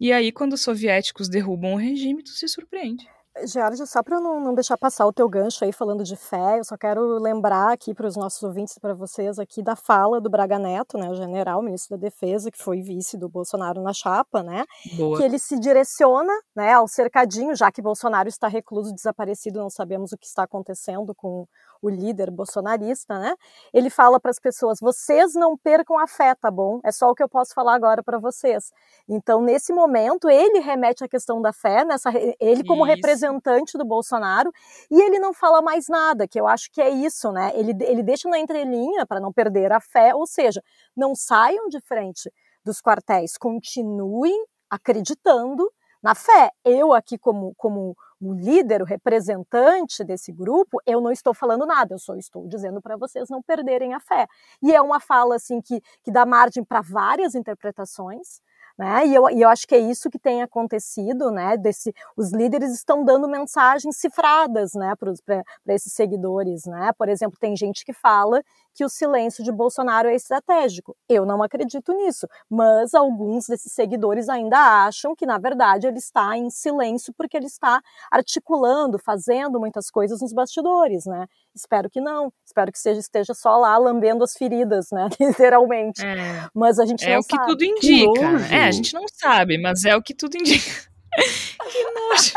[0.00, 3.08] e aí quando os soviéticos derrubam o regime, tu se surpreende.
[3.46, 6.64] Georgia, só para não, não deixar passar o teu gancho aí falando de fé, eu
[6.64, 10.30] só quero lembrar aqui para os nossos ouvintes e para vocês aqui da fala do
[10.30, 14.42] Braga Neto, né, o general, ministro da Defesa, que foi vice do Bolsonaro na chapa,
[14.42, 14.64] né,
[14.96, 15.16] Boa.
[15.16, 20.12] que ele se direciona, né, ao cercadinho, já que Bolsonaro está recluso, desaparecido, não sabemos
[20.12, 21.46] o que está acontecendo com
[21.82, 23.34] o líder bolsonarista, né?
[23.72, 26.80] Ele fala para as pessoas: vocês não percam a fé, tá bom?
[26.84, 28.72] É só o que eu posso falar agora para vocês.
[29.08, 32.94] Então, nesse momento, ele remete à questão da fé, nessa, ele como isso.
[32.94, 34.52] representante do Bolsonaro,
[34.90, 37.52] e ele não fala mais nada, que eu acho que é isso, né?
[37.54, 40.62] Ele, ele deixa na entrelinha para não perder a fé, ou seja,
[40.96, 42.30] não saiam de frente
[42.64, 45.70] dos quartéis, continuem acreditando
[46.02, 46.50] na fé.
[46.64, 51.94] Eu aqui como, como o líder, o representante desse grupo, eu não estou falando nada,
[51.94, 54.26] eu só estou dizendo para vocês não perderem a fé.
[54.62, 58.40] E é uma fala assim que, que dá margem para várias interpretações.
[58.80, 59.08] Né?
[59.08, 61.54] E, eu, e eu acho que é isso que tem acontecido, né?
[61.54, 66.64] Desse, os líderes estão dando mensagens cifradas né, para esses seguidores.
[66.64, 66.90] Né?
[66.96, 70.96] Por exemplo, tem gente que fala que o silêncio de Bolsonaro é estratégico.
[71.06, 76.34] Eu não acredito nisso, mas alguns desses seguidores ainda acham que, na verdade, ele está
[76.34, 81.26] em silêncio porque ele está articulando, fazendo muitas coisas nos bastidores, né?
[81.54, 82.32] Espero que não.
[82.46, 85.08] Espero que seja, esteja só lá lambendo as feridas, né?
[85.20, 86.02] Literalmente.
[86.02, 86.48] É.
[86.54, 87.34] Mas a gente é não sabe.
[87.34, 88.54] É o que tudo indica.
[88.54, 90.90] É, a gente não sabe, mas é o que tudo indica.
[91.70, 92.32] que nojo.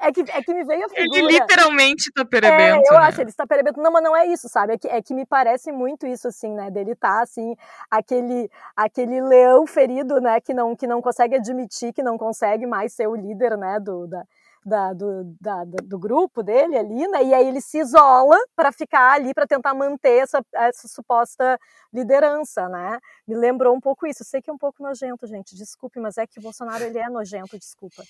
[0.00, 1.18] é, que, é que me veio a figura.
[1.18, 2.82] Ele literalmente tá perebento.
[2.86, 3.06] É, eu né?
[3.06, 3.80] acho, ele está perebento.
[3.80, 4.74] Não, mas não é isso, sabe?
[4.74, 6.70] É que, é que me parece muito isso, assim, né?
[6.70, 7.56] Dele tá, assim,
[7.90, 10.40] aquele, aquele leão ferido, né?
[10.40, 13.80] Que não, que não consegue admitir, que não consegue mais ser o líder, né?
[13.80, 14.24] Do, da,
[14.64, 17.22] da, do, da, do grupo dele ali, né?
[17.22, 21.58] E aí ele se isola para ficar ali, para tentar manter essa, essa suposta
[21.92, 22.98] liderança, né?
[23.26, 24.22] Me lembrou um pouco isso.
[24.22, 25.56] Eu sei que é um pouco nojento, gente.
[25.56, 28.02] Desculpe, mas é que o Bolsonaro ele é nojento, desculpa.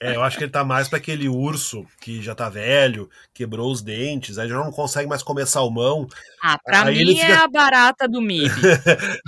[0.00, 3.70] É, eu acho que ele tá mais para aquele urso que já tá velho, quebrou
[3.70, 6.08] os dentes, aí já não consegue mais comer salmão.
[6.42, 7.32] Ah, pra aí mim fica...
[7.32, 8.50] é a barata do MIB.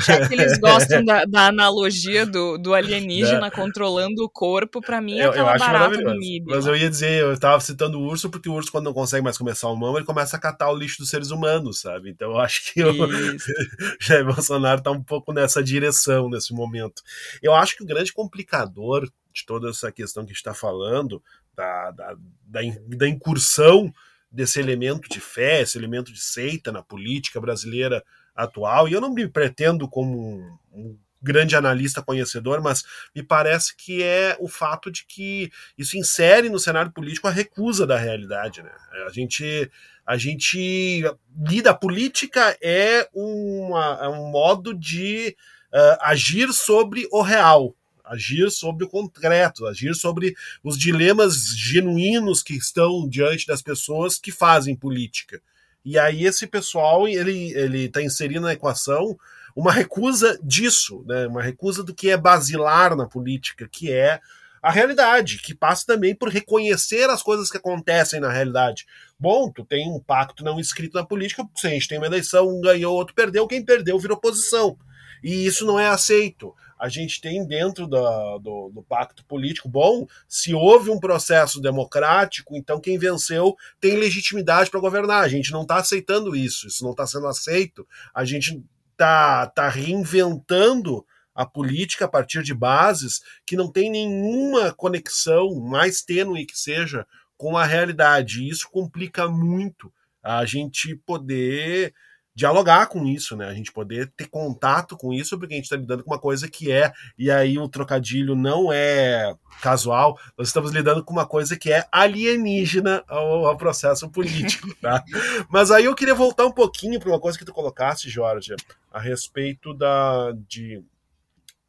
[0.05, 3.51] já que eles gostam da, da analogia do, do alienígena é.
[3.51, 6.47] controlando o corpo, para mim é aquela barata do MIB.
[6.47, 9.23] Mas eu ia dizer, eu tava citando o urso, porque o urso, quando não consegue
[9.23, 12.11] mais comer salmão, ele começa a catar o lixo dos seres humanos, sabe?
[12.11, 12.92] Então eu acho que o
[14.01, 17.02] Jair Bolsonaro tá um pouco nessa direção nesse momento.
[17.42, 21.22] Eu acho que o grande complicador de toda essa questão que está falando,
[21.54, 22.14] da, da,
[22.46, 23.92] da, da incursão
[24.30, 28.02] desse elemento de fé, esse elemento de seita na política brasileira
[28.35, 33.76] atual, e eu não me pretendo como um, um grande analista conhecedor, mas me parece
[33.76, 38.62] que é o fato de que isso insere no cenário político a recusa da realidade.
[38.62, 38.70] Né?
[39.06, 39.70] A gente
[40.07, 41.03] a gente
[41.37, 45.37] lida a política é uma, é um modo de
[45.75, 52.55] uh, agir sobre o real, agir sobre o concreto, agir sobre os dilemas genuínos que
[52.55, 55.42] estão diante das pessoas que fazem política.
[55.85, 59.19] E aí esse pessoal ele ele está inserindo na equação
[59.57, 61.27] uma recusa disso, né?
[61.27, 64.21] uma recusa do que é basilar na política, que é
[64.62, 68.85] a realidade, que passa também por reconhecer as coisas que acontecem na realidade.
[69.18, 72.48] Bom, tu tem um pacto não escrito na política, se a gente tem uma eleição,
[72.48, 74.76] um ganhou, outro perdeu, quem perdeu virou oposição.
[75.24, 76.55] E isso não é aceito.
[76.79, 82.55] A gente tem dentro do, do, do, pacto político, bom, se houve um processo democrático,
[82.55, 85.24] então quem venceu tem legitimidade para governar.
[85.24, 87.88] A gente não está aceitando isso, isso não está sendo aceito.
[88.14, 88.62] A gente
[88.94, 96.02] tá, tá reinventando a política a partir de bases que não tem nenhuma conexão, mais
[96.02, 98.42] tênue que seja, com a realidade.
[98.42, 101.94] E isso complica muito a gente poder
[102.37, 103.49] dialogar com isso, né?
[103.49, 106.46] A gente poder ter contato com isso, porque a gente está lidando com uma coisa
[106.46, 111.57] que é, e aí o trocadilho não é casual, nós estamos lidando com uma coisa
[111.57, 115.03] que é alienígena ao, ao processo político, tá?
[115.49, 118.55] Mas aí eu queria voltar um pouquinho para uma coisa que tu colocaste, Jorge,
[118.92, 120.85] a respeito da de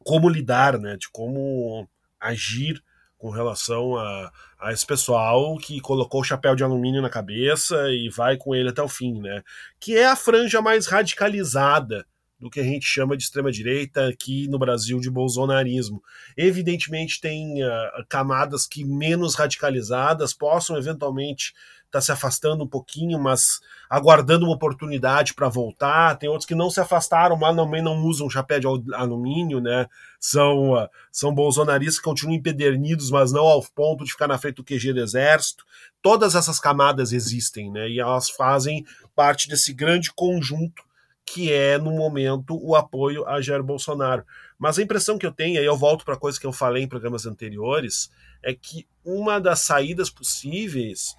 [0.04, 0.98] como lidar, né?
[0.98, 1.88] De como
[2.20, 2.82] agir
[3.18, 8.08] com relação a, a esse pessoal que colocou o chapéu de alumínio na cabeça e
[8.08, 9.42] vai com ele até o fim, né?
[9.80, 12.06] Que é a franja mais radicalizada
[12.38, 16.00] do que a gente chama de extrema-direita aqui no Brasil de bolsonarismo.
[16.36, 17.68] Evidentemente, tem uh,
[18.08, 21.52] camadas que menos radicalizadas possam eventualmente
[21.88, 26.16] está se afastando um pouquinho, mas aguardando uma oportunidade para voltar.
[26.16, 29.86] Tem outros que não se afastaram, mas também não usam chapéu de alumínio, né?
[30.20, 34.56] São, uh, são bolsonaristas que continuam empedernidos, mas não ao ponto de ficar na frente
[34.56, 35.64] do QG do exército.
[36.02, 37.88] Todas essas camadas existem, né?
[37.88, 38.84] E elas fazem
[39.16, 40.86] parte desse grande conjunto
[41.24, 44.24] que é, no momento, o apoio a Jair Bolsonaro.
[44.58, 46.82] Mas a impressão que eu tenho, aí eu volto para a coisa que eu falei
[46.82, 48.10] em programas anteriores,
[48.42, 51.14] é que uma das saídas possíveis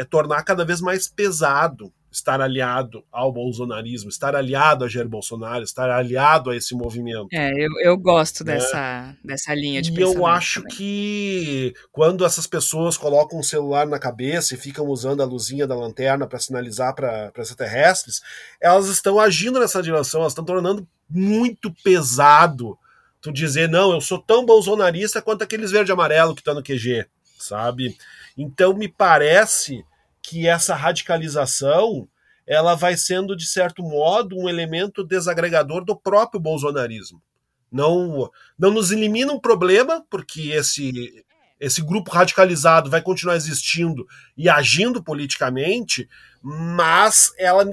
[0.00, 5.62] é tornar cada vez mais pesado estar aliado ao bolsonarismo, estar aliado a Jair Bolsonaro,
[5.62, 7.28] estar aliado a esse movimento.
[7.32, 8.54] É, eu, eu gosto né?
[8.54, 10.18] dessa, dessa linha de e pensamento.
[10.18, 10.76] E eu acho também.
[10.76, 15.76] que quando essas pessoas colocam um celular na cabeça e ficam usando a luzinha da
[15.76, 18.20] lanterna para sinalizar para extraterrestres,
[18.60, 22.76] elas estão agindo nessa direção, elas estão tornando muito pesado
[23.20, 26.60] tu dizer, não, eu sou tão bolsonarista quanto aqueles verde e amarelo que estão tá
[26.60, 27.06] no QG,
[27.38, 27.94] sabe?
[28.36, 29.84] Então me parece
[30.22, 32.08] que essa radicalização
[32.46, 37.22] ela vai sendo, de certo modo, um elemento desagregador do próprio bolsonarismo.
[37.70, 38.28] Não,
[38.58, 41.24] não nos elimina um problema, porque esse,
[41.60, 44.04] esse grupo radicalizado vai continuar existindo
[44.36, 46.08] e agindo politicamente,
[46.42, 47.64] mas ela,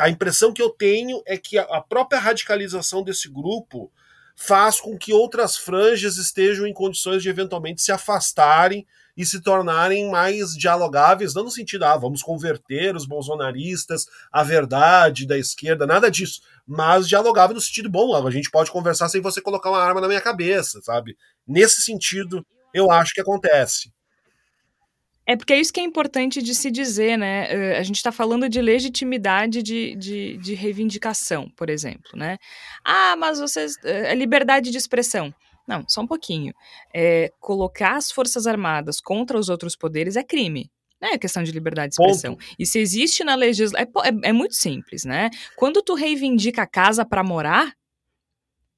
[0.00, 3.92] a impressão que eu tenho é que a própria radicalização desse grupo
[4.34, 8.86] faz com que outras franjas estejam em condições de eventualmente se afastarem
[9.18, 15.26] e se tornarem mais dialogáveis, não no sentido, ah, vamos converter os bolsonaristas à verdade
[15.26, 19.40] da esquerda, nada disso, mas dialogável no sentido bom, a gente pode conversar sem você
[19.40, 21.16] colocar uma arma na minha cabeça, sabe?
[21.44, 23.92] Nesse sentido, eu acho que acontece.
[25.26, 27.48] É porque é isso que é importante de se dizer, né?
[27.50, 32.38] Eh, a gente está falando de legitimidade de, de, de, reivindicação, por exemplo, né?
[32.82, 33.74] Ah, mas vocês.
[33.84, 35.34] É liberdade de expressão.
[35.68, 36.54] Não, só um pouquinho.
[36.94, 40.70] É, colocar as Forças Armadas contra os outros poderes é crime.
[41.00, 42.34] Não é questão de liberdade de expressão.
[42.34, 42.46] Ponto.
[42.58, 43.86] E se existe na legislação.
[44.02, 45.28] É, é, é, muito simples, né?
[45.54, 47.74] Quando tu reivindica a casa para morar,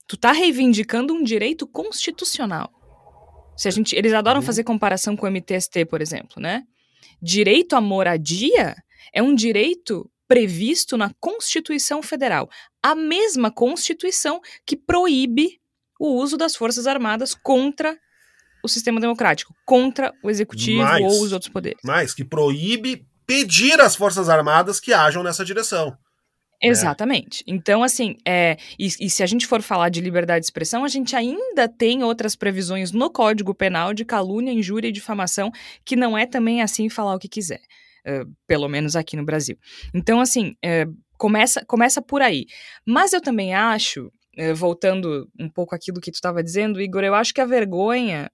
[0.07, 2.71] tu tá reivindicando um direito constitucional.
[3.57, 4.47] Se a gente, eles adoram uhum.
[4.47, 6.65] fazer comparação com o MTST, por exemplo, né?
[7.23, 8.75] Direito à moradia
[9.15, 12.49] é um direito previsto na Constituição Federal.
[12.83, 15.61] A mesma Constituição que proíbe
[16.01, 17.95] o uso das Forças Armadas contra
[18.65, 21.81] o sistema democrático, contra o executivo mais, ou os outros poderes.
[21.85, 25.91] Mais, que proíbe pedir às Forças Armadas que ajam nessa direção.
[25.91, 25.97] Né?
[26.63, 27.45] Exatamente.
[27.47, 27.53] É.
[27.53, 30.89] Então, assim, é, e, e, se a gente for falar de liberdade de expressão, a
[30.89, 35.51] gente ainda tem outras previsões no Código Penal de calúnia, injúria e difamação,
[35.85, 37.61] que não é também assim falar o que quiser.
[38.07, 39.59] Uh, pelo menos aqui no Brasil.
[39.95, 42.47] Então, assim, uh, começa, começa por aí.
[42.87, 44.11] Mas eu também acho eh,
[44.55, 48.31] voltando um pouco aquilo que tu estava dizendo, Igor, eu acho que a vergonha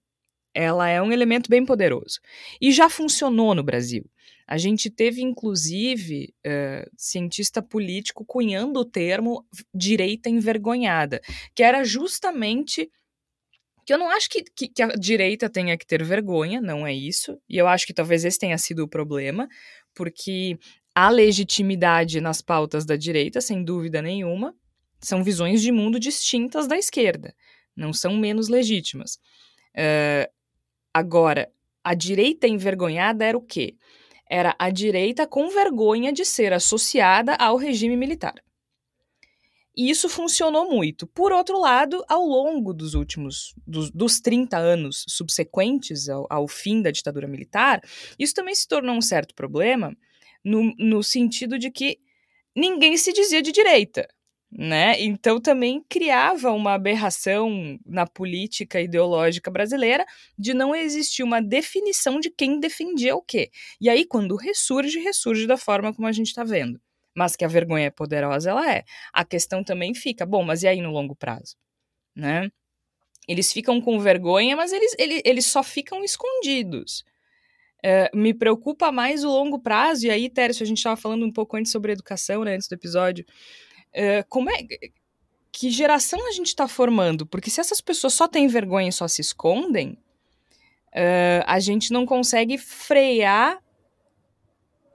[0.54, 2.18] ela é um elemento bem poderoso
[2.60, 4.08] e já funcionou no Brasil.
[4.48, 11.20] A gente teve, inclusive, uh, cientista político cunhando o termo direita envergonhada,
[11.54, 12.88] que era justamente
[13.84, 16.92] que eu não acho que, que, que, a direita tenha que ter vergonha, não é
[16.92, 19.48] isso, e eu acho que talvez esse tenha sido o problema,
[19.94, 20.58] porque
[20.92, 24.54] há legitimidade nas pautas da direita, sem dúvida nenhuma,
[25.06, 27.34] são visões de mundo distintas da esquerda,
[27.76, 29.14] não são menos legítimas.
[29.76, 30.28] Uh,
[30.92, 31.48] agora,
[31.84, 33.76] a direita envergonhada era o quê?
[34.28, 38.34] Era a direita com vergonha de ser associada ao regime militar.
[39.76, 41.06] E isso funcionou muito.
[41.06, 46.82] Por outro lado, ao longo dos últimos, dos, dos 30 anos subsequentes ao, ao, fim
[46.82, 47.80] da ditadura militar,
[48.18, 49.96] isso também se tornou um certo problema,
[50.42, 52.00] no, no sentido de que
[52.56, 54.08] ninguém se dizia de direita
[54.58, 54.98] né?
[55.02, 60.06] Então também criava uma aberração na política ideológica brasileira
[60.38, 63.50] de não existir uma definição de quem defendia o quê.
[63.78, 66.80] E aí quando ressurge, ressurge da forma como a gente está vendo.
[67.14, 68.84] Mas que a vergonha é poderosa, ela é.
[69.12, 71.56] A questão também fica, bom, mas e aí no longo prazo,
[72.14, 72.50] né?
[73.28, 77.04] Eles ficam com vergonha, mas eles, eles, eles só ficam escondidos.
[77.84, 81.32] Uh, me preocupa mais o longo prazo, e aí, Tércio, a gente estava falando um
[81.32, 83.24] pouco antes sobre educação, né, antes do episódio.
[83.96, 84.58] Uh, como é.
[85.50, 87.24] Que geração a gente está formando?
[87.24, 89.98] Porque se essas pessoas só têm vergonha e só se escondem,
[90.88, 93.58] uh, a gente não consegue frear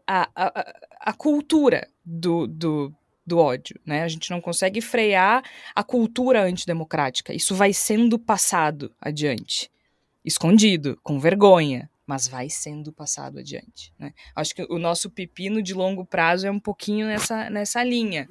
[0.06, 2.94] a, a, a cultura do, do,
[3.26, 4.04] do ódio, né?
[4.04, 5.44] A gente não consegue frear
[5.74, 7.34] a cultura antidemocrática.
[7.34, 9.72] Isso vai sendo passado adiante,
[10.24, 13.94] escondido, com vergonha, mas vai sendo passado adiante.
[13.98, 14.14] Né?
[14.36, 18.28] Acho que o nosso pepino de longo prazo é um pouquinho nessa, nessa linha.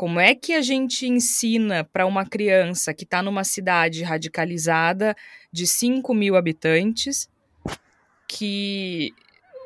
[0.00, 5.14] Como é que a gente ensina para uma criança que está numa cidade radicalizada
[5.52, 7.28] de 5 mil habitantes
[8.26, 9.12] que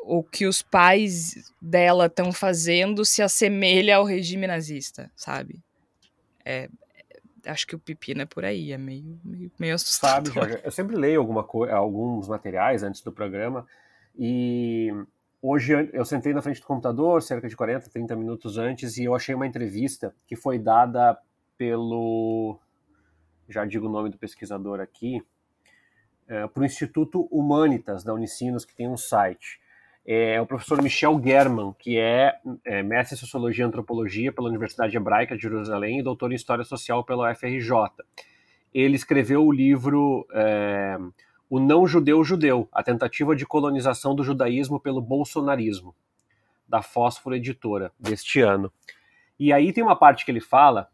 [0.02, 5.62] o que os pais dela estão fazendo se assemelha ao regime nazista, sabe?
[6.44, 6.68] É,
[7.46, 10.34] acho que o pepino é por aí, é meio, meio, meio assustador.
[10.34, 13.64] Sabe, Jorge, eu sempre leio alguma alguns materiais antes do programa
[14.18, 14.90] e
[15.46, 19.14] hoje eu sentei na frente do computador cerca de 40, 30 minutos antes e eu
[19.14, 21.18] achei uma entrevista que foi dada
[21.58, 22.58] pelo,
[23.48, 25.22] já digo o nome do pesquisador aqui,
[26.26, 29.62] é, para o Instituto Humanitas da Unicinos, que tem um site
[30.06, 32.34] é o professor Michel German, que é,
[32.64, 36.64] é mestre em Sociologia e Antropologia pela Universidade Hebraica de Jerusalém e doutor em História
[36.64, 37.72] Social pela UFRJ.
[38.72, 40.98] Ele escreveu o livro é,
[41.48, 45.94] O Não Judeu Judeu, a tentativa de colonização do judaísmo pelo bolsonarismo,
[46.68, 48.72] da Fósforo Editora, deste ano.
[49.38, 50.88] E aí tem uma parte que ele fala,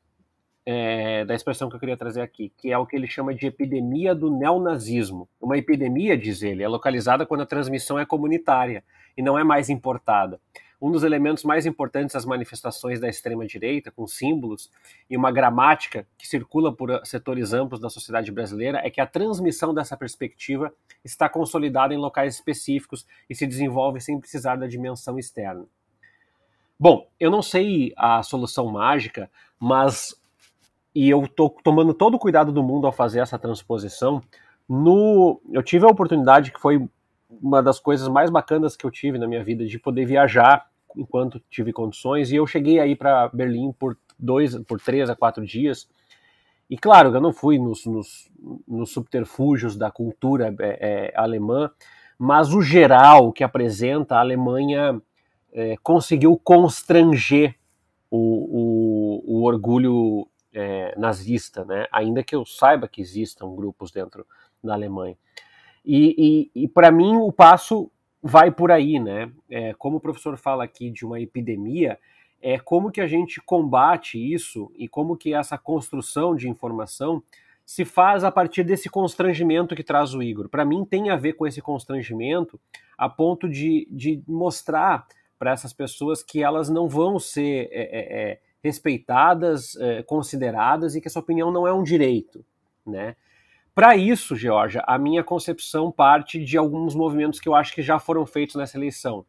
[0.64, 3.46] é, da expressão que eu queria trazer aqui, que é o que ele chama de
[3.46, 5.28] epidemia do neonazismo.
[5.40, 8.84] Uma epidemia, diz ele, é localizada quando a transmissão é comunitária
[9.16, 10.40] e não é mais importada.
[10.80, 14.70] Um dos elementos mais importantes das manifestações da extrema-direita, com símbolos
[15.10, 19.74] e uma gramática que circula por setores amplos da sociedade brasileira, é que a transmissão
[19.74, 20.72] dessa perspectiva
[21.04, 25.66] está consolidada em locais específicos e se desenvolve sem precisar da dimensão externa.
[26.78, 30.18] Bom, eu não sei a solução mágica, mas
[30.94, 34.22] e eu estou tomando todo o cuidado do mundo ao fazer essa transposição.
[34.68, 36.88] No, eu tive a oportunidade que foi
[37.28, 41.40] uma das coisas mais bacanas que eu tive na minha vida de poder viajar enquanto
[41.50, 45.88] tive condições e eu cheguei aí para Berlim por dois, por três a quatro dias
[46.68, 48.30] e claro eu não fui nos, nos,
[48.66, 51.70] nos subterfúgios da cultura é, é, alemã,
[52.18, 55.00] mas o geral que apresenta a Alemanha
[55.52, 57.56] é, conseguiu constranger
[58.10, 61.86] o, o, o orgulho é, nazista, né?
[61.92, 64.26] ainda que eu saiba que existam grupos dentro
[64.62, 65.16] da Alemanha.
[65.84, 67.90] E, e, e para mim o passo
[68.22, 69.30] vai por aí, né?
[69.48, 71.98] É, como o professor fala aqui de uma epidemia,
[72.42, 77.22] é como que a gente combate isso e como que essa construção de informação
[77.64, 80.48] se faz a partir desse constrangimento que traz o Igor.
[80.48, 82.58] Para mim tem a ver com esse constrangimento
[82.98, 85.06] a ponto de, de mostrar
[85.38, 91.00] para essas pessoas que elas não vão ser é, é, é respeitadas, é, consideradas e
[91.00, 92.44] que essa opinião não é um direito,
[92.86, 93.16] né?
[93.74, 97.98] Para isso, Georgia, a minha concepção parte de alguns movimentos que eu acho que já
[97.98, 99.24] foram feitos nessa eleição.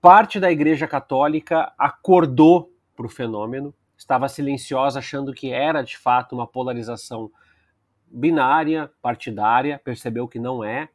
[0.00, 6.34] Parte da Igreja Católica acordou para o fenômeno, estava silenciosa, achando que era de fato
[6.34, 7.30] uma polarização
[8.06, 10.88] binária, partidária, percebeu que não é,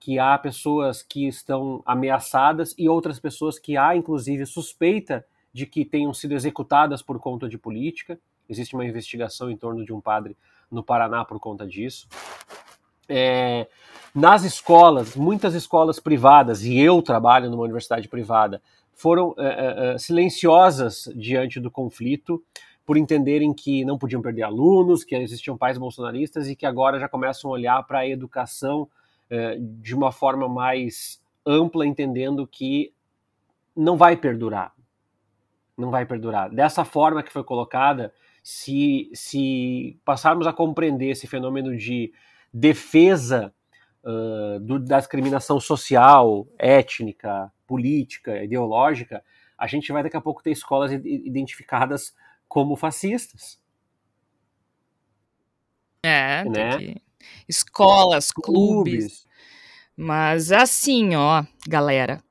[0.00, 5.84] que há pessoas que estão ameaçadas e outras pessoas que há, inclusive, suspeita de que
[5.84, 8.18] tenham sido executadas por conta de política.
[8.48, 10.36] Existe uma investigação em torno de um padre
[10.70, 12.08] no Paraná por conta disso.
[13.08, 13.68] É,
[14.14, 18.62] nas escolas, muitas escolas privadas, e eu trabalho numa universidade privada,
[18.94, 22.42] foram é, é, é, silenciosas diante do conflito,
[22.84, 27.08] por entenderem que não podiam perder alunos, que existiam pais bolsonaristas e que agora já
[27.08, 28.88] começam a olhar para a educação
[29.28, 32.92] é, de uma forma mais ampla, entendendo que
[33.76, 34.72] não vai perdurar.
[35.76, 36.48] Não vai perdurar.
[36.48, 38.14] Dessa forma que foi colocada,
[38.48, 42.12] se, se passarmos a compreender esse fenômeno de
[42.54, 43.52] defesa
[44.04, 49.20] uh, do, da discriminação social, étnica, política, ideológica,
[49.58, 52.14] a gente vai daqui a pouco ter escolas identificadas
[52.46, 53.60] como fascistas.
[56.04, 56.78] É, né?
[56.78, 57.02] Que...
[57.48, 58.94] escolas, clubes.
[58.94, 59.26] clubes.
[59.96, 62.22] Mas assim, ó, galera.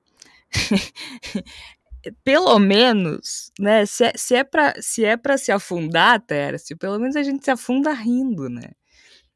[2.24, 7.16] pelo menos, né, se é, se é para se é se afundar, Tércio, pelo menos
[7.16, 8.72] a gente se afunda rindo, né?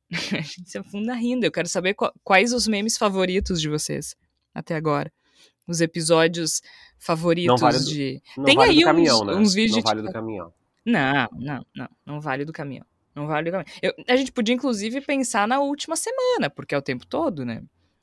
[0.33, 1.45] a gente se afunda rindo.
[1.45, 4.15] Eu quero saber quais os memes favoritos de vocês
[4.53, 5.11] até agora.
[5.67, 6.61] Os episódios
[6.97, 8.21] favoritos vale do, de.
[8.43, 9.35] Tem vale aí caminhão, uns, né?
[9.35, 9.77] uns vídeos.
[9.77, 10.53] Não vale do caminhão.
[10.85, 11.89] Não, não, não.
[12.05, 12.85] Não vale do caminhão.
[13.13, 13.77] Não vale do caminhão.
[13.81, 17.61] Eu, a gente podia, inclusive, pensar na última semana, porque é o tempo todo, né?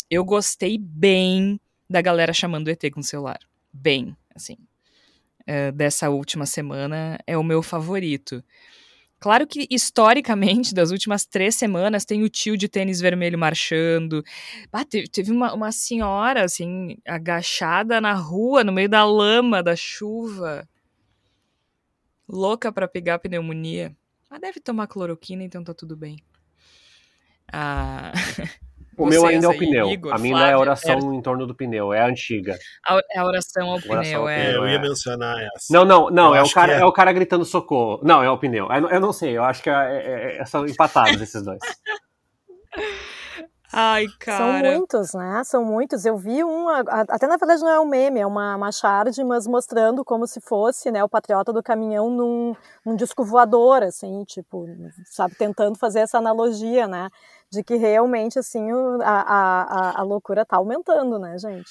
[0.08, 1.60] Eu gostei bem
[1.90, 3.40] da galera chamando o ET com o celular.
[3.72, 4.56] Bem, assim.
[5.42, 8.42] Uh, dessa última semana é o meu favorito.
[9.18, 14.22] Claro que, historicamente, das últimas três semanas, tem o tio de tênis vermelho marchando.
[14.70, 19.74] Ah, teve, teve uma, uma senhora, assim, agachada na rua, no meio da lama, da
[19.74, 20.68] chuva.
[22.28, 23.96] Louca para pegar pneumonia.
[24.28, 26.18] Mas deve tomar cloroquina, então tá tudo bem.
[27.50, 28.12] Ah.
[28.96, 29.90] O meu ainda é o pneu.
[29.90, 32.58] Igor, a minha ainda é a oração em torno do pneu, é a antiga.
[32.86, 34.56] A, é a oração ao pneu, oração é.
[34.56, 35.72] Eu ia mencionar essa.
[35.72, 36.80] Não, não, não, é o, cara, é...
[36.80, 36.84] é...
[36.84, 38.00] o cara gritando socorro.
[38.02, 38.68] Não, é o pneu.
[38.70, 41.60] Eu, eu não sei, eu acho que é, é, é são empatados esses dois.
[43.78, 44.62] Ai, cara.
[44.62, 45.44] São muitos, né?
[45.44, 46.06] São muitos.
[46.06, 49.46] Eu vi um, até na verdade não é um meme, é uma, uma charge, mas
[49.46, 54.66] mostrando como se fosse, né, o patriota do caminhão num, num disco voador, assim, tipo,
[55.04, 57.10] sabe, tentando fazer essa analogia, né?
[57.52, 58.70] De que realmente, assim,
[59.02, 61.70] a, a, a loucura tá aumentando, né, gente?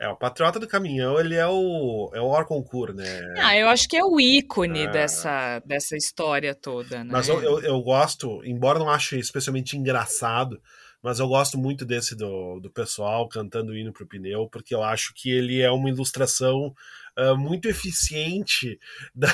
[0.00, 3.34] É, o patriota do caminhão, ele é o, é o Orconcourt, né?
[3.36, 4.90] Ah, eu acho que é o ícone é...
[4.90, 7.10] dessa, dessa história toda, né?
[7.12, 10.58] Mas eu, eu, eu, gosto, embora não ache especialmente engraçado,
[11.02, 14.82] mas eu gosto muito desse do, do pessoal cantando o hino pro pneu, porque eu
[14.82, 16.74] acho que ele é uma ilustração
[17.20, 18.78] uh, muito eficiente
[19.14, 19.28] da,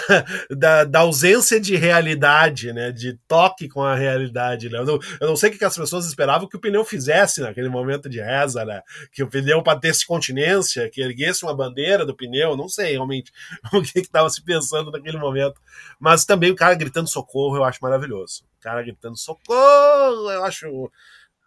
[0.50, 2.90] da, da, ausência de realidade, né?
[2.90, 4.68] De toque com a realidade.
[4.68, 4.78] Né?
[4.78, 7.68] Eu, não, eu não sei o que as pessoas esperavam que o pneu fizesse naquele
[7.68, 8.82] momento de reza, né?
[9.12, 13.32] Que o pneu batesse continência, que erguesse uma bandeira do pneu, não sei realmente
[13.72, 15.60] o que estava se pensando naquele momento.
[16.00, 18.44] Mas também o cara gritando socorro eu acho maravilhoso.
[18.58, 20.90] O cara gritando socorro, eu acho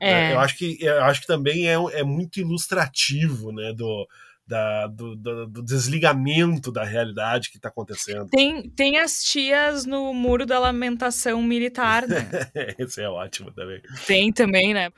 [0.02, 0.30] né?
[0.32, 0.34] É.
[0.34, 4.08] Eu acho que eu acho que também é, é muito ilustrativo, né, do,
[4.50, 8.28] da, do, do, do, desligamento da realidade que está acontecendo.
[8.30, 12.18] Tem, tem as tias no muro da lamentação militar, né?
[12.80, 13.80] Esse é ótimo também.
[14.08, 14.92] Tem também, né?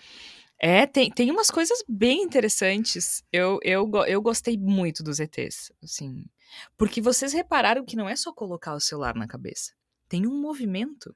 [0.57, 3.25] É, tem, tem umas coisas bem interessantes.
[3.29, 6.23] Eu, eu, eu gostei muito dos ETs, assim.
[6.77, 9.73] Porque vocês repararam que não é só colocar o celular na cabeça.
[10.07, 11.13] Tem um movimento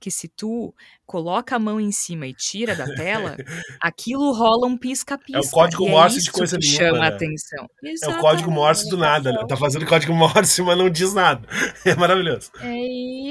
[0.00, 0.74] que se tu
[1.06, 3.36] coloca a mão em cima e tira da tela,
[3.80, 5.38] aquilo rola um pisca-pisca.
[5.38, 6.84] É o código é Morse é de coisa que nenhuma.
[6.84, 7.06] chama né?
[7.06, 7.66] atenção.
[7.82, 8.04] Exatamente.
[8.04, 9.44] É o código Morse do nada, né?
[9.48, 11.46] Tá fazendo código Morse, mas não diz nada.
[11.84, 12.50] É maravilhoso.
[12.60, 12.76] É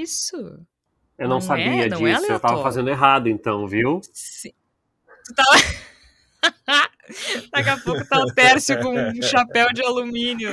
[0.02, 0.36] isso.
[1.18, 2.32] Eu não, não sabia é, não é disso.
[2.32, 4.02] É eu tava fazendo errado, então, viu?
[4.14, 4.52] Sim.
[5.26, 5.44] Tu tá
[7.52, 10.52] Daqui a pouco tá o Tércio com um chapéu de alumínio.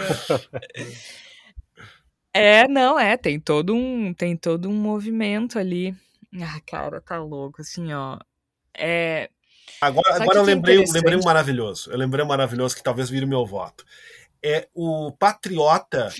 [2.33, 5.95] É, não, é, tem todo um, tem todo um movimento ali.
[6.41, 8.19] Ah, cara, tá louco, assim, ó.
[8.77, 9.31] É.
[9.81, 11.91] Agora, agora eu lembrei, é lembrei um maravilhoso.
[11.91, 13.85] Eu lembrei um maravilhoso que talvez vire meu voto.
[14.43, 16.13] É o patriota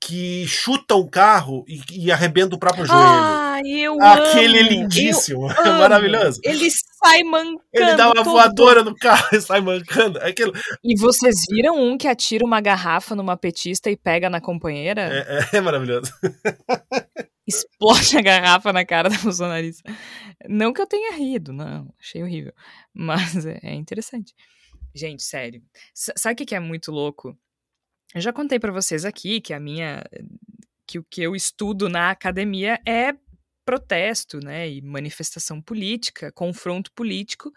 [0.00, 3.02] que chuta um carro e, e arrebenta o próprio joelho.
[3.52, 6.40] Ah, eu Aquele amo, é lindíssimo, é maravilhoso.
[6.42, 7.60] Ele sai mancando.
[7.70, 10.18] Ele dá uma voadora no carro e sai mancando.
[10.20, 10.52] Aquilo...
[10.82, 15.02] E vocês viram um que atira uma garrafa numa petista e pega na companheira?
[15.02, 16.10] É, é, é maravilhoso.
[17.46, 19.82] Explode a garrafa na cara da bolsonarista.
[20.48, 21.92] Não que eu tenha rido, não.
[22.00, 22.54] Achei horrível.
[22.94, 24.32] Mas é, é interessante.
[24.94, 25.62] Gente, sério.
[25.94, 27.36] S sabe o que é muito louco?
[28.14, 30.02] Eu já contei para vocês aqui que a minha
[30.86, 33.14] que o que eu estudo na academia é
[33.64, 37.52] protesto, né, e manifestação política, confronto político,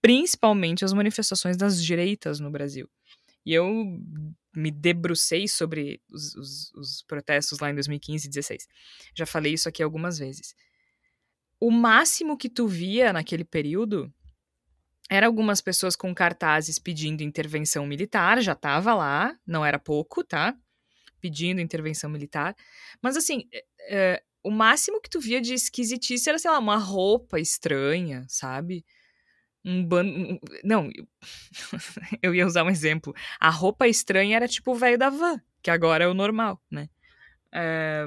[0.00, 2.88] principalmente as manifestações das direitas no Brasil.
[3.44, 3.66] E eu
[4.54, 8.68] me debrucei sobre os, os, os protestos lá em 2015 e 2016.
[9.14, 10.54] Já falei isso aqui algumas vezes.
[11.60, 14.12] O máximo que tu via naquele período
[15.10, 20.54] era algumas pessoas com cartazes pedindo intervenção militar, já tava lá, não era pouco, tá?
[21.20, 22.54] Pedindo intervenção militar.
[23.02, 26.76] Mas assim, é, é, o máximo que tu via de esquisitice era, sei lá, uma
[26.76, 28.84] roupa estranha, sabe?
[29.64, 30.38] Um bando.
[30.64, 30.90] Não,
[32.22, 33.14] eu ia usar um exemplo.
[33.40, 36.88] A roupa estranha era tipo o velho da van, que agora é o normal, né?
[37.52, 38.06] É,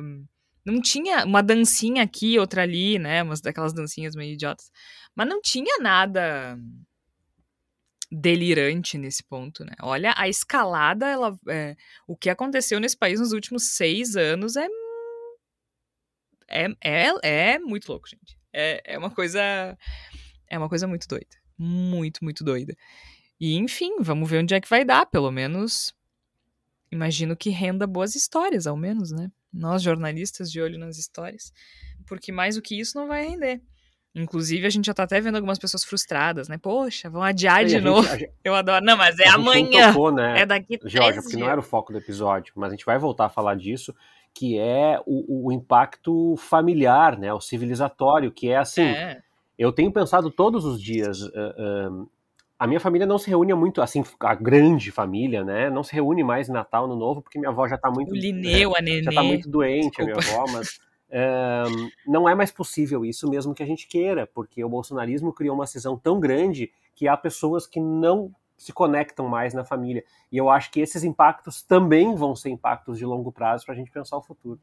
[0.65, 3.23] não tinha uma dancinha aqui, outra ali, né?
[3.23, 4.71] Umas daquelas dancinhas meio idiotas.
[5.15, 6.57] Mas não tinha nada
[8.11, 9.73] delirante nesse ponto, né?
[9.81, 11.75] Olha, a escalada, ela, é,
[12.05, 14.67] o que aconteceu nesse país nos últimos seis anos é
[16.51, 18.37] é, é, é muito louco, gente.
[18.53, 19.77] É, é uma coisa
[20.49, 22.75] é uma coisa muito doida, muito muito doida.
[23.39, 25.93] E enfim, vamos ver onde é que vai dar, pelo menos.
[26.91, 29.31] Imagino que renda boas histórias, ao menos, né?
[29.51, 31.53] Nós jornalistas de olho nas histórias,
[32.05, 33.61] porque mais do que isso não vai render.
[34.13, 36.57] Inclusive, a gente já tá até vendo algumas pessoas frustradas, né?
[36.57, 38.07] Poxa, vão adiar de novo.
[38.09, 38.83] Gente, Eu adoro.
[38.83, 39.93] Não, mas é amanhã.
[39.93, 40.41] Tocou, né?
[40.41, 43.25] É daqui Jorge, porque não era o foco do episódio, mas a gente vai voltar
[43.25, 43.95] a falar disso,
[44.33, 47.33] que é o, o impacto familiar, né?
[47.33, 48.83] O civilizatório, que é assim.
[48.83, 49.21] É.
[49.57, 51.21] Eu tenho pensado todos os dias.
[51.21, 52.09] Uh, uh,
[52.57, 55.69] a minha família não se reúne muito, assim, a grande família, né?
[55.69, 58.11] Não se reúne mais em Natal, no Novo, porque minha avó já tá muito.
[58.11, 59.03] O Lineu, é, a Nenê.
[59.03, 60.19] Já tá muito doente, Desculpa.
[60.19, 60.79] a minha avó, mas.
[61.13, 61.63] É,
[62.07, 65.67] não é mais possível isso mesmo que a gente queira, porque o bolsonarismo criou uma
[65.67, 70.03] cisão tão grande que há pessoas que não se conectam mais na família.
[70.31, 73.77] E eu acho que esses impactos também vão ser impactos de longo prazo para a
[73.77, 74.59] gente pensar o futuro.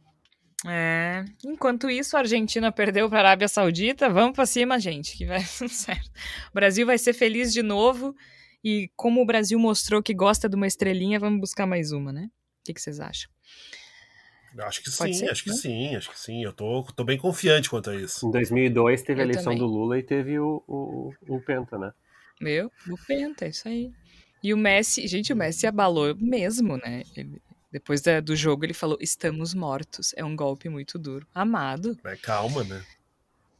[0.65, 1.25] É.
[1.45, 4.09] Enquanto isso, a Argentina perdeu para a Arábia Saudita.
[4.09, 6.11] Vamos para cima, gente, que vai certo.
[6.51, 8.15] O Brasil vai ser feliz de novo.
[8.63, 12.31] E como o Brasil mostrou que gosta de uma estrelinha, vamos buscar mais uma, né?
[12.61, 13.29] O que, que vocês acham?
[14.61, 16.45] Acho que Pode sim, ser, acho que sim, acho que sim.
[16.45, 18.27] Eu tô, tô bem confiante quanto a isso.
[18.27, 19.59] Em 2002 teve Eu a eleição também.
[19.59, 21.93] do Lula e teve o, o, o Penta, né?
[22.41, 23.93] Meu, o Penta, é isso aí.
[24.43, 27.03] E o Messi, gente, o Messi abalou mesmo, né?
[27.17, 30.15] Ele, depois da, do jogo ele falou: estamos mortos.
[30.17, 31.27] É um golpe muito duro.
[31.35, 31.99] Amado.
[32.05, 32.83] É calma, né?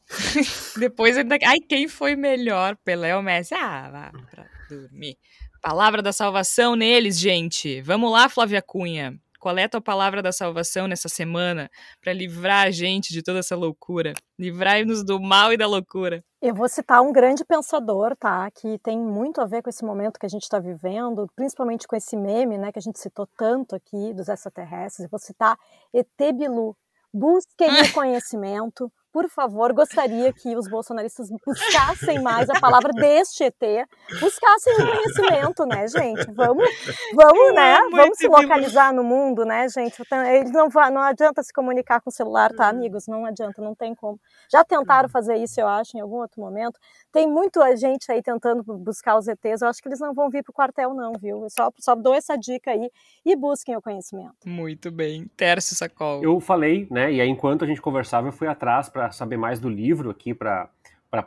[0.79, 1.37] Depois ainda.
[1.45, 2.75] Ai, quem foi melhor?
[2.77, 3.53] Pelé ou Messi?
[3.53, 5.17] Ah, vá pra dormir.
[5.61, 7.81] Palavra da salvação neles, gente.
[7.81, 9.19] Vamos lá, Flávia Cunha.
[9.39, 11.71] Qual é a tua palavra da salvação nessa semana
[12.01, 14.13] para livrar a gente de toda essa loucura?
[14.37, 16.21] Livrai-nos do mal e da loucura.
[16.41, 18.51] Eu vou citar um grande pensador, tá?
[18.51, 21.95] Que tem muito a ver com esse momento que a gente está vivendo, principalmente com
[21.95, 22.69] esse meme, né?
[22.71, 25.05] Que a gente citou tanto aqui dos extraterrestres.
[25.05, 25.57] Eu vou citar
[25.93, 26.75] Etebilu.
[27.13, 33.87] Busquem o conhecimento, por favor, gostaria que os bolsonaristas buscassem mais a palavra deste ET,
[34.19, 36.31] buscassem o conhecimento, né, gente?
[36.31, 36.69] Vamos,
[37.13, 37.79] vamos, né?
[37.91, 40.01] Vamos se localizar no mundo, né, gente?
[40.31, 43.07] Eles não, não adianta se comunicar com o celular, tá, amigos?
[43.07, 44.19] Não adianta, não tem como.
[44.51, 46.79] Já tentaram fazer isso, eu acho, em algum outro momento.
[47.11, 49.61] Tem muita gente aí tentando buscar os ETs.
[49.61, 51.43] Eu acho que eles não vão vir para o quartel, não, viu?
[51.43, 52.89] Eu só, só dou essa dica aí
[53.25, 54.35] e busquem o conhecimento.
[54.45, 55.25] Muito bem.
[55.35, 56.23] Tércio Sacol.
[56.23, 57.11] Eu falei, né?
[57.11, 60.33] E aí, enquanto a gente conversava, eu fui atrás para saber mais do livro aqui,
[60.33, 60.69] para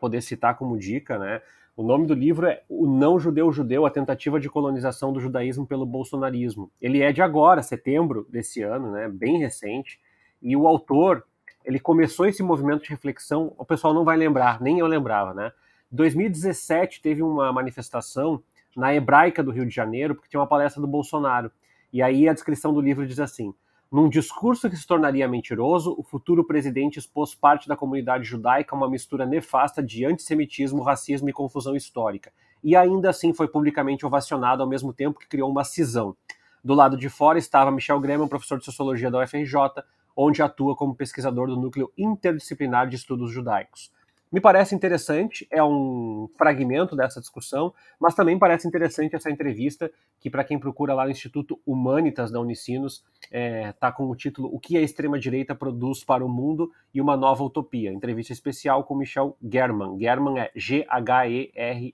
[0.01, 1.41] poder citar como dica, né?
[1.74, 5.66] O nome do livro é O Não Judeu Judeu, a tentativa de colonização do judaísmo
[5.66, 6.70] pelo bolsonarismo.
[6.80, 9.09] Ele é de agora, setembro desse ano, né?
[9.09, 9.99] Bem recente.
[10.43, 11.24] E o autor,
[11.64, 15.53] ele começou esse movimento de reflexão, o pessoal não vai lembrar, nem eu lembrava, né?
[15.91, 18.43] 2017 teve uma manifestação
[18.76, 21.51] na Hebraica do Rio de Janeiro, porque tinha uma palestra do Bolsonaro.
[21.93, 23.55] E aí a descrição do livro diz assim:
[23.93, 28.78] num discurso que se tornaria mentiroso, o futuro presidente expôs parte da comunidade judaica a
[28.78, 32.32] uma mistura nefasta de antissemitismo, racismo e confusão histórica.
[32.64, 36.16] E ainda assim foi publicamente ovacionado ao mesmo tempo que criou uma cisão.
[36.64, 39.84] Do lado de fora estava Michel Greman, professor de sociologia da UFRJ,
[40.16, 43.93] onde atua como pesquisador do núcleo interdisciplinar de estudos judaicos.
[44.33, 50.30] Me parece interessante, é um fragmento dessa discussão, mas também parece interessante essa entrevista, que
[50.30, 54.49] para quem procura lá no Instituto Humanitas da Unicinos, está é, tá com o título
[54.51, 57.93] O que a extrema-direita produz para o mundo e uma nova utopia.
[57.93, 59.99] Entrevista especial com Michel German.
[60.01, 61.93] German é G-H-E-R-M-A-N.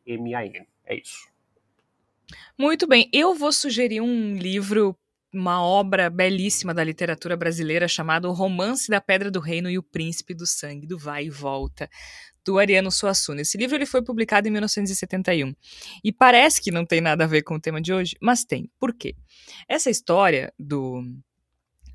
[0.86, 1.28] É isso.
[2.56, 4.96] Muito bem, eu vou sugerir um livro
[5.32, 9.82] uma obra belíssima da literatura brasileira chamada O Romance da Pedra do Reino e o
[9.82, 11.88] Príncipe do Sangue, do Vai e Volta,
[12.44, 13.42] do Ariano Suassuna.
[13.42, 15.54] Esse livro ele foi publicado em 1971
[16.02, 18.70] e parece que não tem nada a ver com o tema de hoje, mas tem.
[18.78, 19.14] Por quê?
[19.68, 21.02] Essa história do,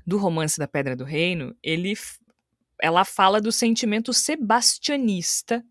[0.06, 1.94] do Romance da Pedra do Reino, ele,
[2.80, 5.64] ela fala do sentimento sebastianista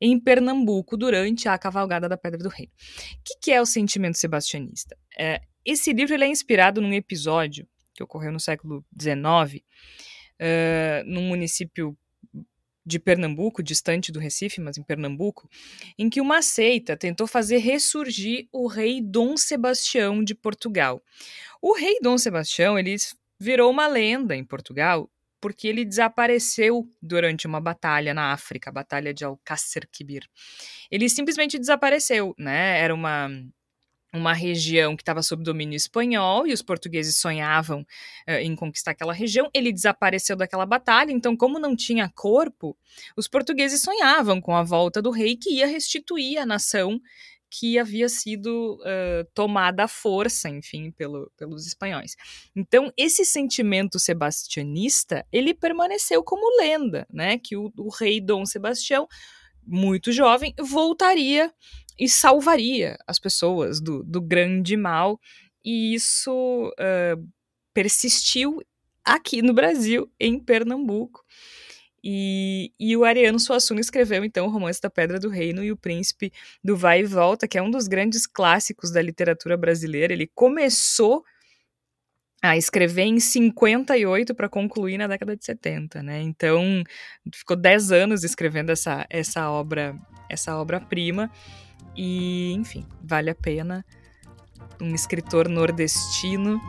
[0.00, 2.72] em Pernambuco durante a cavalgada da Pedra do Reino.
[2.72, 4.96] O que, que é o sentimento sebastianista?
[5.18, 5.40] É,
[5.70, 9.62] esse livro é inspirado num episódio que ocorreu no século XIX,
[10.40, 11.98] uh, num município
[12.86, 15.48] de Pernambuco, distante do Recife, mas em Pernambuco,
[15.98, 21.02] em que uma seita tentou fazer ressurgir o rei Dom Sebastião de Portugal.
[21.60, 22.96] O rei Dom Sebastião ele
[23.38, 25.10] virou uma lenda em Portugal
[25.40, 30.26] porque ele desapareceu durante uma batalha na África, a batalha de Alcácer Quibir.
[30.90, 32.80] Ele simplesmente desapareceu, né?
[32.80, 33.28] Era uma
[34.12, 37.82] uma região que estava sob domínio espanhol e os portugueses sonhavam
[38.26, 39.50] uh, em conquistar aquela região.
[39.52, 42.76] Ele desapareceu daquela batalha, então, como não tinha corpo,
[43.16, 47.00] os portugueses sonhavam com a volta do rei que ia restituir a nação
[47.50, 52.14] que havia sido uh, tomada à força, enfim, pelo, pelos espanhóis.
[52.54, 57.38] Então, esse sentimento sebastianista, ele permaneceu como lenda, né?
[57.38, 59.08] Que o, o rei Dom Sebastião,
[59.66, 61.52] muito jovem, voltaria
[61.98, 65.20] e salvaria as pessoas do, do grande mal.
[65.64, 67.28] E isso uh,
[67.74, 68.62] persistiu
[69.04, 71.24] aqui no Brasil, em Pernambuco.
[72.02, 75.76] E, e, o Ariano Suassuna escreveu então o Romance da Pedra do Reino e o
[75.76, 76.32] Príncipe
[76.62, 80.12] do Vai e Volta, que é um dos grandes clássicos da literatura brasileira.
[80.12, 81.24] Ele começou
[82.40, 86.22] a escrever em 58 para concluir na década de 70, né?
[86.22, 86.84] Então,
[87.34, 89.96] ficou 10 anos escrevendo essa, essa obra,
[90.30, 91.30] essa obra-prima.
[91.98, 93.84] E, enfim, vale a pena.
[94.80, 96.60] Um escritor nordestino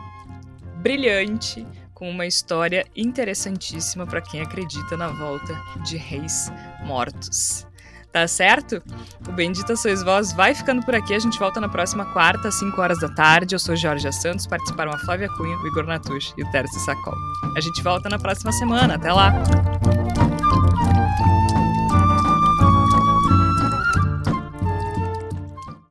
[0.78, 1.64] brilhante,
[1.94, 5.54] com uma história interessantíssima para quem acredita na volta
[5.84, 6.50] de reis
[6.84, 7.64] mortos.
[8.12, 8.82] Tá certo?
[9.28, 11.14] O Bendita Sois Vós vai ficando por aqui.
[11.14, 13.54] A gente volta na próxima quarta, às 5 horas da tarde.
[13.54, 17.14] Eu sou Jorge Santos, participaram a Flávia Cunha, o Igor Natush e o Tércio Sacol.
[17.56, 18.96] A gente volta na próxima semana.
[18.96, 19.32] Até lá!